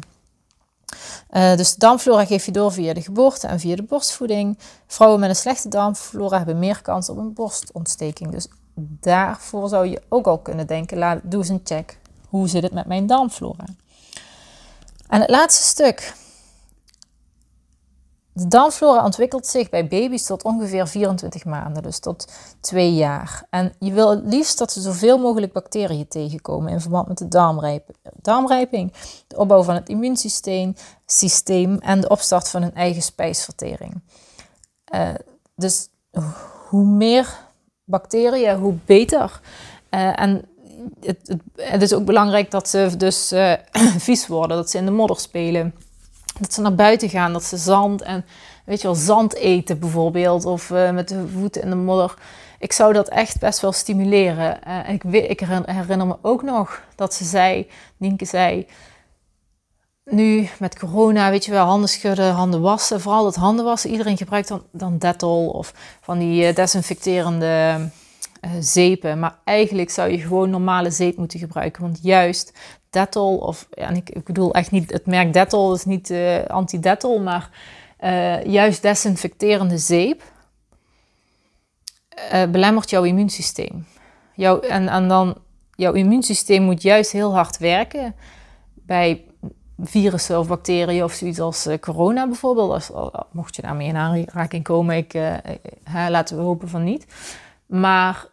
Uh, 1.32 1.56
dus 1.56 1.74
de 1.74 1.80
darmflora 1.80 2.26
geef 2.26 2.46
je 2.46 2.52
door 2.52 2.72
via 2.72 2.94
de 2.94 3.02
geboorte 3.02 3.48
en 3.48 3.60
via 3.60 3.76
de 3.76 3.84
borstvoeding. 3.84 4.58
Vrouwen 4.88 5.20
met 5.20 5.30
een 5.30 5.36
slechte 5.36 5.70
darmflora 5.70 6.38
hebben 6.38 6.60
meer 6.60 6.82
kans 6.82 7.10
op 7.10 7.18
een 7.18 7.34
borstontsteking. 7.34 8.32
Dus 8.32 8.48
daarvoor 8.76 9.70
zou 9.70 9.88
je 9.88 10.02
ook 10.10 10.28
al 10.28 10.38
kunnen 10.38 10.68
denken, 10.68 10.98
laat, 10.98 11.20
doe 11.24 11.40
eens 11.40 11.50
een 11.50 11.62
check. 11.64 12.00
Hoe 12.30 12.48
zit 12.48 12.64
het 12.64 12.74
met 12.74 12.86
mijn 12.86 13.08
darmflora? 13.08 13.66
En 15.10 15.22
het 15.22 15.30
laatste 15.30 15.64
stuk, 15.64 16.14
de 18.40 18.48
darmflora 18.48 19.04
ontwikkelt 19.04 19.48
zich 19.48 19.70
bij 19.70 19.88
baby's 19.88 20.26
tot 20.26 20.44
ongeveer 20.44 20.88
24 20.88 21.46
maanden, 21.46 21.84
dus 21.84 22.00
tot 22.00 22.32
2 22.60 22.94
jaar. 22.94 23.46
En 23.50 23.74
je 23.80 23.92
wil 23.92 24.10
het 24.10 24.22
liefst 24.24 24.58
dat 24.58 24.72
ze 24.72 24.82
zoveel 24.82 25.18
mogelijk 25.18 25.54
bacteriën 25.54 26.08
tegenkomen 26.08 26.72
in 26.72 26.82
verband 26.82 27.08
met 27.08 27.18
de 27.18 27.28
darmrijping, 27.28 27.98
darmrijping 28.22 28.94
de 29.28 29.38
opbouw 29.38 29.64
van 29.64 29.76
het 29.76 29.90
immuunsysteem 29.90 30.76
systeem 31.06 31.78
en 31.78 32.02
de 32.02 32.10
opstart 32.10 32.50
van 32.50 32.62
hun 32.62 32.76
eigen 32.76 33.02
spijsvertering. 33.02 34.02
Uh, 34.94 35.10
dus 35.56 35.88
hoe 36.70 36.86
meer 36.86 37.48
bacteriën, 37.84 38.58
hoe 38.58 38.76
beter. 38.86 39.42
Uh, 39.92 40.20
en 40.20 40.46
het, 41.00 41.36
het, 41.56 41.82
is 41.82 41.94
ook 41.94 42.06
belangrijk 42.06 42.52
dat 42.52 42.70
ze 42.70 42.92
dus 42.98 43.34
uh, 43.34 43.54
vies 44.08 44.28
worden, 44.28 44.58
dat 44.58 44.70
ze 44.70 44.78
in 44.78 44.86
de 44.86 44.92
modder 44.92 45.20
spelen 45.20 45.74
dat 46.40 46.54
ze 46.54 46.62
naar 46.62 46.76
buiten 46.76 47.10
gaan, 47.10 47.34
dat 47.34 47.44
ze 47.44 47.58
zand 47.58 48.02
en 48.02 48.26
weet 48.66 48.82
je 48.82 48.88
wel, 48.88 48.96
zand 48.96 49.36
eten 49.36 49.80
bijvoorbeeld. 49.80 50.46
Of 50.46 50.70
uh, 50.70 50.92
met 50.92 51.08
de 51.08 51.28
voeten 51.28 51.62
in 51.62 51.70
de 51.70 51.76
modder. 51.76 52.14
Ik 52.60 52.74
zou 52.74 52.94
dat 52.94 53.10
echt 53.10 53.40
best 53.40 53.60
wel 53.60 53.72
stimuleren. 53.72 54.60
Uh, 54.68 54.90
ik, 54.90 55.04
ik, 55.04 55.40
herinner 55.66 56.08
me 56.08 56.18
ook 56.22 56.44
nog 56.44 56.82
dat 56.96 57.14
ze 57.14 57.24
zei, 57.24 57.68
Nienke 57.98 58.26
zei, 58.26 58.68
nu 60.04 60.50
met 60.60 60.80
corona, 60.80 61.30
weet 61.30 61.46
je 61.46 61.52
wel, 61.52 61.66
handen 61.66 61.90
schudden, 61.90 62.32
handen 62.32 62.62
wassen. 62.62 63.02
Vooral 63.02 63.24
dat 63.24 63.36
handen 63.36 63.66
wassen. 63.66 63.90
Iedereen 63.90 64.18
gebruikt 64.18 64.48
dan, 64.48 64.64
dan 64.72 64.98
Dettol 64.98 65.50
of 65.50 65.74
van 66.02 66.20
die 66.20 66.48
uh, 66.48 66.56
desinfecterende 66.56 67.90
zeepen. 68.60 69.20
Maar 69.20 69.36
eigenlijk 69.44 69.90
zou 69.90 70.12
je 70.12 70.18
gewoon 70.18 70.50
normale 70.50 70.92
zeep 70.92 71.18
moeten 71.18 71.40
gebruiken. 71.40 71.82
Want 71.82 72.00
juist 72.02 72.54
Dettol, 72.90 73.38
of 73.38 73.68
ja, 73.72 73.90
ik, 73.90 74.10
ik 74.10 74.24
bedoel 74.24 74.54
echt 74.54 74.72
niet 74.72 74.92
het 74.92 75.06
merk 75.06 75.34
Dettol, 75.34 75.74
is 75.74 75.86
niet 75.86 76.10
uh, 76.10 76.46
anti-Dettol, 76.46 77.20
maar 77.20 77.50
uh, 78.00 78.44
juist 78.44 78.82
desinfecterende 78.82 79.78
zeep 79.78 80.24
uh, 82.34 82.46
belemmert 82.46 82.90
jouw 82.90 83.04
immuunsysteem. 83.04 83.88
Jouw, 84.36 84.60
en, 84.60 84.88
en 84.88 85.08
dan, 85.08 85.38
jouw 85.76 85.94
immuunsysteem 85.94 86.64
moet 86.64 86.82
juist 86.82 87.12
heel 87.12 87.34
hard 87.34 87.58
werken 87.58 88.16
bij 88.74 89.26
virussen 89.78 90.40
of 90.40 90.48
bacteriën 90.48 91.04
of 91.04 91.14
zoiets 91.14 91.40
als 91.40 91.68
corona 91.80 92.28
bijvoorbeeld. 92.28 92.72
Als, 92.72 92.92
mocht 93.32 93.56
je 93.56 93.62
daarmee 93.62 93.88
in 93.88 93.98
aanraking 93.98 94.64
komen, 94.64 94.96
ik, 94.96 95.14
laten 96.10 96.38
we 96.38 96.44
hopen 96.44 96.70
van 96.70 96.84
niet. 96.84 97.06
Maar 97.66 98.26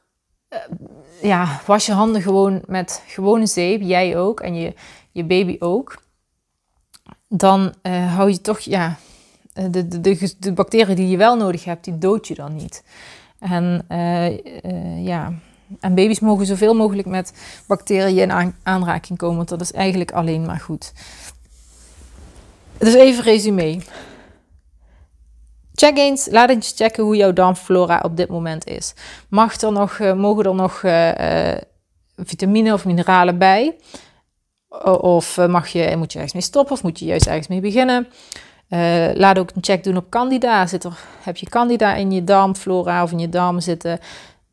ja, 1.22 1.61
was 1.66 1.87
je 1.87 1.92
handen 1.92 2.22
gewoon 2.22 2.62
met 2.66 3.02
gewone 3.07 3.46
zeep, 3.46 3.81
jij 3.83 4.16
ook 4.16 4.40
en 4.40 4.55
je, 4.55 4.74
je 5.11 5.24
baby 5.24 5.57
ook. 5.59 6.02
Dan 7.29 7.74
uh, 7.83 8.14
hou 8.14 8.31
je 8.31 8.40
toch, 8.40 8.61
ja, 8.61 8.96
de, 9.52 9.88
de, 9.88 10.00
de, 10.00 10.35
de, 10.38 10.52
bacteriën 10.52 10.96
die 10.96 11.09
je 11.09 11.16
wel 11.16 11.37
nodig 11.37 11.64
hebt, 11.64 11.85
die 11.85 11.98
dood 11.98 12.29
je 12.29 12.35
dan 12.35 12.55
niet. 12.55 12.85
En 13.38 13.85
uh, 13.88 15.05
ja, 15.05 15.33
en 15.81 15.94
baby's 15.94 16.20
mogen 16.20 16.46
zoveel 16.46 16.74
mogelijk 16.74 17.09
met 17.09 17.33
bacteriën 17.66 18.31
in 18.31 18.55
aanraking 18.62 19.18
komen, 19.18 19.37
want 19.37 19.48
dat 19.48 19.61
is 19.61 19.72
eigenlijk 19.72 20.12
alleen 20.12 20.46
maar 20.46 20.61
goed. 20.61 20.92
Dus 22.79 22.94
even 22.94 23.24
resume. 23.24 23.81
Check 25.77 25.99
eens, 25.99 26.29
laat 26.31 26.51
eens 26.51 26.73
checken 26.77 27.05
hoe 27.05 27.17
jouw 27.17 27.33
darmflora 27.33 28.01
op 28.05 28.17
dit 28.17 28.29
moment 28.29 28.67
is. 28.67 28.95
Mag 29.29 29.61
er 29.61 29.73
nog, 29.73 29.99
uh, 29.99 30.12
mogen 30.12 30.45
er 30.45 30.55
nog 30.55 30.83
uh, 30.83 31.55
vitamine 32.17 32.73
of 32.73 32.85
mineralen 32.85 33.39
bij? 33.39 33.77
Of 35.01 35.37
mag 35.37 35.69
je, 35.69 35.95
moet 35.97 36.12
je 36.12 36.19
ergens 36.19 36.35
mee 36.35 36.43
stoppen 36.43 36.75
of 36.75 36.83
moet 36.83 36.99
je 36.99 37.05
juist 37.05 37.27
ergens 37.27 37.49
mee 37.49 37.61
beginnen? 37.61 38.07
laat 39.15 39.39
ook 39.39 39.51
een 39.55 39.65
check 39.65 39.85
doen 39.85 39.97
op 39.97 40.11
candida. 40.11 40.67
Zit 40.67 40.85
er, 40.85 40.99
heb 41.23 41.37
je 41.37 41.49
candida 41.49 41.95
in 41.95 42.11
je 42.11 42.25
darmflora 42.25 43.03
of 43.03 43.12
in 43.12 43.19
je 43.19 43.29
darmen 43.29 43.62
zitten? 43.62 43.99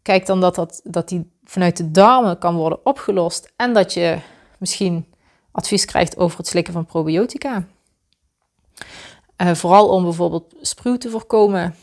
Kijk 0.02 0.26
dan 0.26 0.42
dat, 0.42 0.56
dat, 0.56 0.82
dat 0.84 1.10
die 1.10 1.32
vanuit 1.44 1.78
de 1.78 1.92
darmen 1.92 2.38
kan 2.38 2.56
worden 2.56 2.86
opgelost. 2.86 3.54
En 3.56 3.74
dat 3.74 3.94
je 3.94 4.18
misschien 4.58 5.06
advies 5.52 5.86
krijgt 5.86 6.18
over 6.18 6.38
het 6.38 6.48
slikken 6.48 6.74
van 6.74 6.86
probiotica. 6.86 7.66
Uh, 9.38 9.54
vooral 9.54 9.88
om 9.88 10.04
bijvoorbeeld 10.04 10.54
spreeuw 10.62 10.98
te 10.98 11.10
voorkomen. 11.10 11.76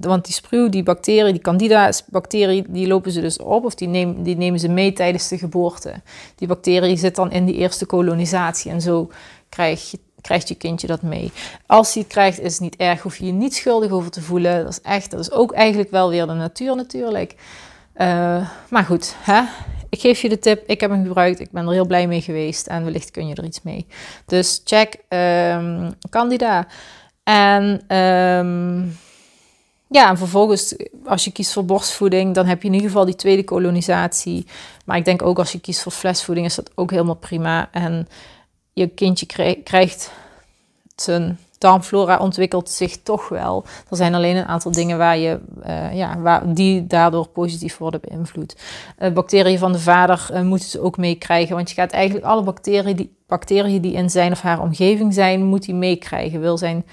Want 0.00 0.24
die 0.24 0.34
spreeuw, 0.34 0.68
die 0.68 0.82
bacterie, 0.82 1.32
die 1.32 1.42
candida-bacterie, 1.42 2.64
die 2.68 2.86
lopen 2.86 3.12
ze 3.12 3.20
dus 3.20 3.38
op 3.38 3.64
of 3.64 3.74
die, 3.74 3.88
nemen, 3.88 4.22
die 4.22 4.36
nemen 4.36 4.60
ze 4.60 4.68
mee 4.68 4.92
tijdens 4.92 5.28
de 5.28 5.38
geboorte. 5.38 5.94
Die 6.36 6.48
bacterie 6.48 6.96
zit 6.96 7.14
dan 7.14 7.30
in 7.30 7.44
die 7.44 7.54
eerste 7.54 7.86
kolonisatie 7.86 8.70
en 8.70 8.80
zo 8.80 9.10
krijg 9.48 9.90
je, 9.90 9.98
krijgt 10.20 10.48
je 10.48 10.54
kindje 10.54 10.86
dat 10.86 11.02
mee. 11.02 11.32
Als 11.66 11.94
hij 11.94 12.02
het 12.02 12.12
krijgt, 12.12 12.40
is 12.40 12.52
het 12.52 12.60
niet 12.60 12.76
erg, 12.76 13.02
hoef 13.02 13.16
je 13.16 13.26
je 13.26 13.32
niet 13.32 13.54
schuldig 13.54 13.90
over 13.90 14.10
te 14.10 14.22
voelen. 14.22 14.62
Dat 14.62 14.72
is 14.72 14.80
echt, 14.80 15.10
dat 15.10 15.20
is 15.20 15.32
ook 15.32 15.52
eigenlijk 15.52 15.90
wel 15.90 16.08
weer 16.08 16.26
de 16.26 16.32
natuur 16.32 16.76
natuurlijk. 16.76 17.34
Uh, 17.96 18.48
maar 18.70 18.84
goed, 18.84 19.14
hè? 19.18 19.42
Ik 19.92 20.00
geef 20.00 20.22
je 20.22 20.28
de 20.28 20.38
tip. 20.38 20.62
Ik 20.66 20.80
heb 20.80 20.90
hem 20.90 21.04
gebruikt. 21.04 21.40
Ik 21.40 21.50
ben 21.50 21.66
er 21.66 21.72
heel 21.72 21.86
blij 21.86 22.06
mee 22.06 22.20
geweest. 22.20 22.66
En 22.66 22.84
wellicht 22.84 23.10
kun 23.10 23.26
je 23.26 23.34
er 23.34 23.44
iets 23.44 23.62
mee. 23.62 23.86
Dus 24.26 24.60
check 24.64 24.96
Candida. 26.10 26.66
En 27.22 27.96
um, 27.96 28.96
ja, 29.88 30.08
en 30.08 30.18
vervolgens, 30.18 30.74
als 31.04 31.24
je 31.24 31.32
kiest 31.32 31.52
voor 31.52 31.64
borstvoeding, 31.64 32.34
dan 32.34 32.46
heb 32.46 32.62
je 32.62 32.68
in 32.68 32.74
ieder 32.74 32.88
geval 32.88 33.04
die 33.04 33.14
tweede 33.14 33.44
kolonisatie. 33.44 34.46
Maar 34.84 34.96
ik 34.96 35.04
denk 35.04 35.22
ook 35.22 35.38
als 35.38 35.52
je 35.52 35.60
kiest 35.60 35.82
voor 35.82 35.92
flesvoeding, 35.92 36.46
is 36.46 36.54
dat 36.54 36.70
ook 36.74 36.90
helemaal 36.90 37.14
prima. 37.14 37.68
En 37.72 38.08
je 38.72 38.88
kindje 38.88 39.26
krijgt 39.64 40.10
zijn 40.96 41.38
darmflora 41.62 42.18
ontwikkelt 42.18 42.70
zich 42.70 43.02
toch 43.02 43.28
wel. 43.28 43.64
Er 43.90 43.96
zijn 43.96 44.14
alleen 44.14 44.36
een 44.36 44.46
aantal 44.46 44.70
dingen 44.72 44.98
waar 44.98 45.18
je, 45.18 45.40
uh, 45.66 45.94
ja, 45.94 46.18
waar, 46.18 46.54
die 46.54 46.86
daardoor 46.86 47.28
positief 47.28 47.78
worden 47.78 48.00
beïnvloed. 48.08 48.56
Uh, 48.98 49.12
bacteriën 49.12 49.58
van 49.58 49.72
de 49.72 49.78
vader 49.78 50.28
uh, 50.32 50.40
moeten 50.40 50.68
ze 50.68 50.80
ook 50.80 50.96
meekrijgen. 50.96 51.56
Want 51.56 51.68
je 51.68 51.74
gaat 51.74 51.92
eigenlijk 51.92 52.26
alle 52.26 52.42
bacteriën 52.42 52.96
die, 52.96 53.16
bacteriën 53.26 53.80
die 53.80 53.92
in 53.92 54.10
zijn 54.10 54.32
of 54.32 54.40
haar 54.40 54.60
omgeving 54.60 55.14
zijn, 55.14 55.44
moet 55.44 55.66
hij 55.66 55.74
meekrijgen. 55.74 56.40
Wil 56.40 56.58
zijn, 56.58 56.86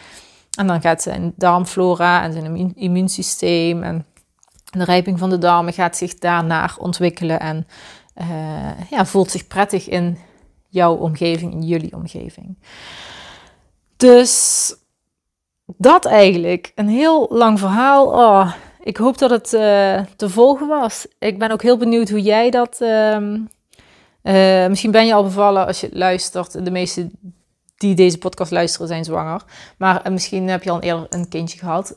en 0.58 0.68
dan 0.68 0.82
gaat 0.82 1.02
zijn 1.02 1.34
darmflora 1.36 2.24
en 2.24 2.32
zijn 2.32 2.76
immuunsysteem 2.76 3.84
en 3.84 4.06
de 4.70 4.84
rijping 4.84 5.20
van 5.20 5.30
de 5.30 5.38
darmen 5.38 5.74
gaat 5.74 5.98
zich 5.98 6.18
daarnaar 6.18 6.76
ontwikkelen. 6.80 7.40
En 7.40 7.68
ja, 8.90 9.06
voelt 9.06 9.32
zich 9.32 9.48
prettig 9.48 9.88
in 9.90 10.18
jouw 10.68 10.96
omgeving, 10.96 11.54
in 11.54 11.62
jullie 11.62 11.96
omgeving. 11.96 12.58
Dus 14.00 14.74
dat 15.66 16.06
eigenlijk. 16.06 16.72
Een 16.76 16.88
heel 16.88 17.28
lang 17.30 17.60
verhaal. 17.60 18.08
Oh, 18.08 18.52
ik 18.84 18.98
hoop 18.98 19.18
dat 19.18 19.30
het 19.30 19.54
uh, 19.54 20.00
te 20.16 20.30
volgen 20.30 20.68
was. 20.68 21.08
Ik 21.18 21.40
ben 21.40 21.52
ook 21.52 21.62
heel 21.62 21.78
benieuwd 21.78 22.10
hoe 22.10 22.22
jij 22.22 22.50
dat. 22.50 22.78
Uh, 22.82 23.18
uh, 24.24 24.68
misschien 24.68 24.92
ben 24.92 25.06
je 25.06 25.14
al 25.14 25.24
bevallen 25.24 25.66
als 25.66 25.80
je 25.80 25.90
luistert. 25.92 26.66
De 26.66 26.72
meeste 26.72 27.10
die 27.78 27.96
deze 27.96 28.18
podcast 28.18 28.52
luisteren 28.52 28.88
zijn 28.88 29.04
zwanger. 29.04 29.42
Maar 29.78 30.02
uh, 30.06 30.12
misschien 30.12 30.50
heb 30.50 30.64
je 30.64 30.72
al 30.72 30.82
eerder 30.82 31.06
een 31.10 31.30
kindje 31.30 31.60
gehad. 31.60 31.96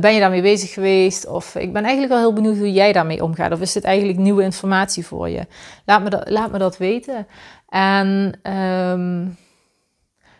ben 0.00 0.14
je 0.14 0.20
daarmee 0.20 0.42
bezig 0.42 0.72
geweest? 0.72 1.26
Of 1.26 1.54
ik 1.54 1.72
ben 1.72 1.82
eigenlijk 1.82 2.12
wel 2.12 2.22
heel 2.22 2.32
benieuwd 2.32 2.58
hoe 2.58 2.72
jij 2.72 2.92
daarmee 2.92 3.22
omgaat. 3.22 3.52
Of 3.52 3.60
is 3.60 3.72
dit 3.72 3.84
eigenlijk 3.84 4.18
nieuwe 4.18 4.42
informatie 4.42 5.06
voor 5.06 5.28
je? 5.28 5.46
Laat 5.84 6.02
me 6.02 6.10
dat, 6.10 6.30
laat 6.30 6.50
me 6.50 6.58
dat 6.58 6.76
weten. 6.76 7.26
En 7.68 8.40
um, 8.42 9.36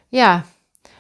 ja. 0.09 0.45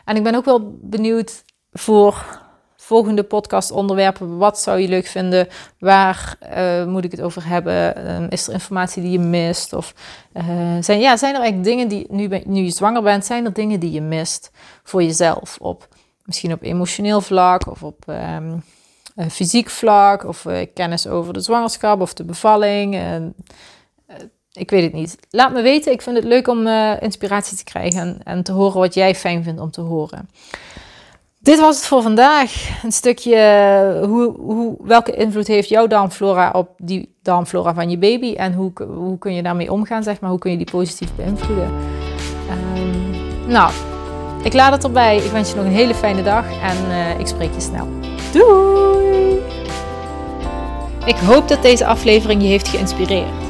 En 0.04 0.16
ik 0.16 0.22
ben 0.22 0.34
ook 0.34 0.44
wel 0.44 0.78
benieuwd 0.82 1.44
voor 1.72 2.38
volgende 2.76 3.22
podcast 3.22 3.70
onderwerpen. 3.70 4.38
Wat 4.38 4.58
zou 4.58 4.78
je 4.78 4.88
leuk 4.88 5.06
vinden? 5.06 5.48
Waar 5.78 6.36
uh, 6.56 6.84
moet 6.86 7.04
ik 7.04 7.10
het 7.10 7.20
over 7.20 7.46
hebben? 7.46 8.10
Um, 8.14 8.26
is 8.30 8.46
er 8.46 8.52
informatie 8.52 9.02
die 9.02 9.10
je 9.10 9.18
mist? 9.18 9.72
Of 9.72 9.94
uh, 10.32 10.44
zijn, 10.80 11.00
ja, 11.00 11.16
zijn 11.16 11.34
er 11.34 11.40
eigenlijk 11.40 11.64
dingen 11.64 11.88
die, 11.88 12.06
nu, 12.08 12.42
nu 12.44 12.62
je 12.62 12.70
zwanger 12.70 13.02
bent, 13.02 13.24
zijn 13.24 13.44
er 13.44 13.52
dingen 13.52 13.80
die 13.80 13.92
je 13.92 14.00
mist 14.00 14.50
voor 14.82 15.02
jezelf? 15.02 15.58
Op, 15.60 15.88
misschien 16.24 16.52
op 16.52 16.62
emotioneel 16.62 17.20
vlak 17.20 17.66
of 17.66 17.82
op 17.82 18.04
um, 18.08 18.62
fysiek 19.30 19.68
vlak 19.68 20.24
of 20.24 20.46
kennis 20.74 21.06
over 21.06 21.32
de 21.32 21.40
zwangerschap 21.40 22.00
of 22.00 22.14
de 22.14 22.24
bevalling 22.24 22.94
ik 24.52 24.70
weet 24.70 24.82
het 24.82 24.92
niet. 24.92 25.16
Laat 25.30 25.52
me 25.52 25.62
weten. 25.62 25.92
Ik 25.92 26.02
vind 26.02 26.16
het 26.16 26.24
leuk 26.24 26.48
om 26.48 26.66
uh, 26.66 26.92
inspiratie 27.00 27.56
te 27.56 27.64
krijgen 27.64 28.00
en, 28.00 28.20
en, 28.24 28.42
te 28.42 28.52
horen 28.52 28.80
wat 28.80 28.94
jij 28.94 29.14
fijn 29.14 29.42
vindt 29.42 29.60
om 29.60 29.70
te 29.70 29.80
horen. 29.80 30.28
Dit 31.38 31.60
was 31.60 31.76
het 31.76 31.86
voor 31.86 32.02
vandaag. 32.02 32.82
Een 32.82 32.92
stukje 32.92 33.34
eh, 33.34 34.04
hoe, 34.04 34.34
hoe, 34.40 34.76
welke 34.82 35.12
invloed 35.12 35.46
heeft 35.46 35.68
jouw 35.68 35.86
darmflora 35.86 36.50
op 36.50 36.68
die 36.76 37.16
darmflora 37.22 37.74
van 37.74 37.90
je 37.90 37.98
baby 37.98 38.34
en 38.34 38.52
hoe, 38.52 38.72
hoe 38.84 39.18
kun 39.18 39.34
je 39.34 39.42
daarmee 39.42 39.72
omgaan, 39.72 40.02
zeg 40.02 40.20
maar. 40.20 40.30
Hoe 40.30 40.38
kun 40.38 40.50
je 40.50 40.56
die 40.56 40.70
positief 40.70 41.14
beïnvloeden? 41.14 41.70
Um, 42.50 43.46
nou, 43.46 43.72
ik 44.42 44.52
laat 44.52 44.72
het 44.72 44.84
erbij. 44.84 45.16
Ik 45.16 45.30
wens 45.30 45.50
je 45.50 45.56
nog 45.56 45.64
een 45.64 45.70
hele 45.70 45.94
fijne 45.94 46.22
dag 46.22 46.44
en 46.62 46.76
uh, 46.88 47.18
ik 47.18 47.26
spreek 47.26 47.54
je 47.54 47.60
snel. 47.60 47.88
Doei! 48.32 49.38
Ik 51.04 51.16
hoop 51.16 51.48
dat 51.48 51.62
deze 51.62 51.86
aflevering 51.86 52.42
je 52.42 52.48
heeft 52.48 52.68
geïnspireerd. 52.68 53.49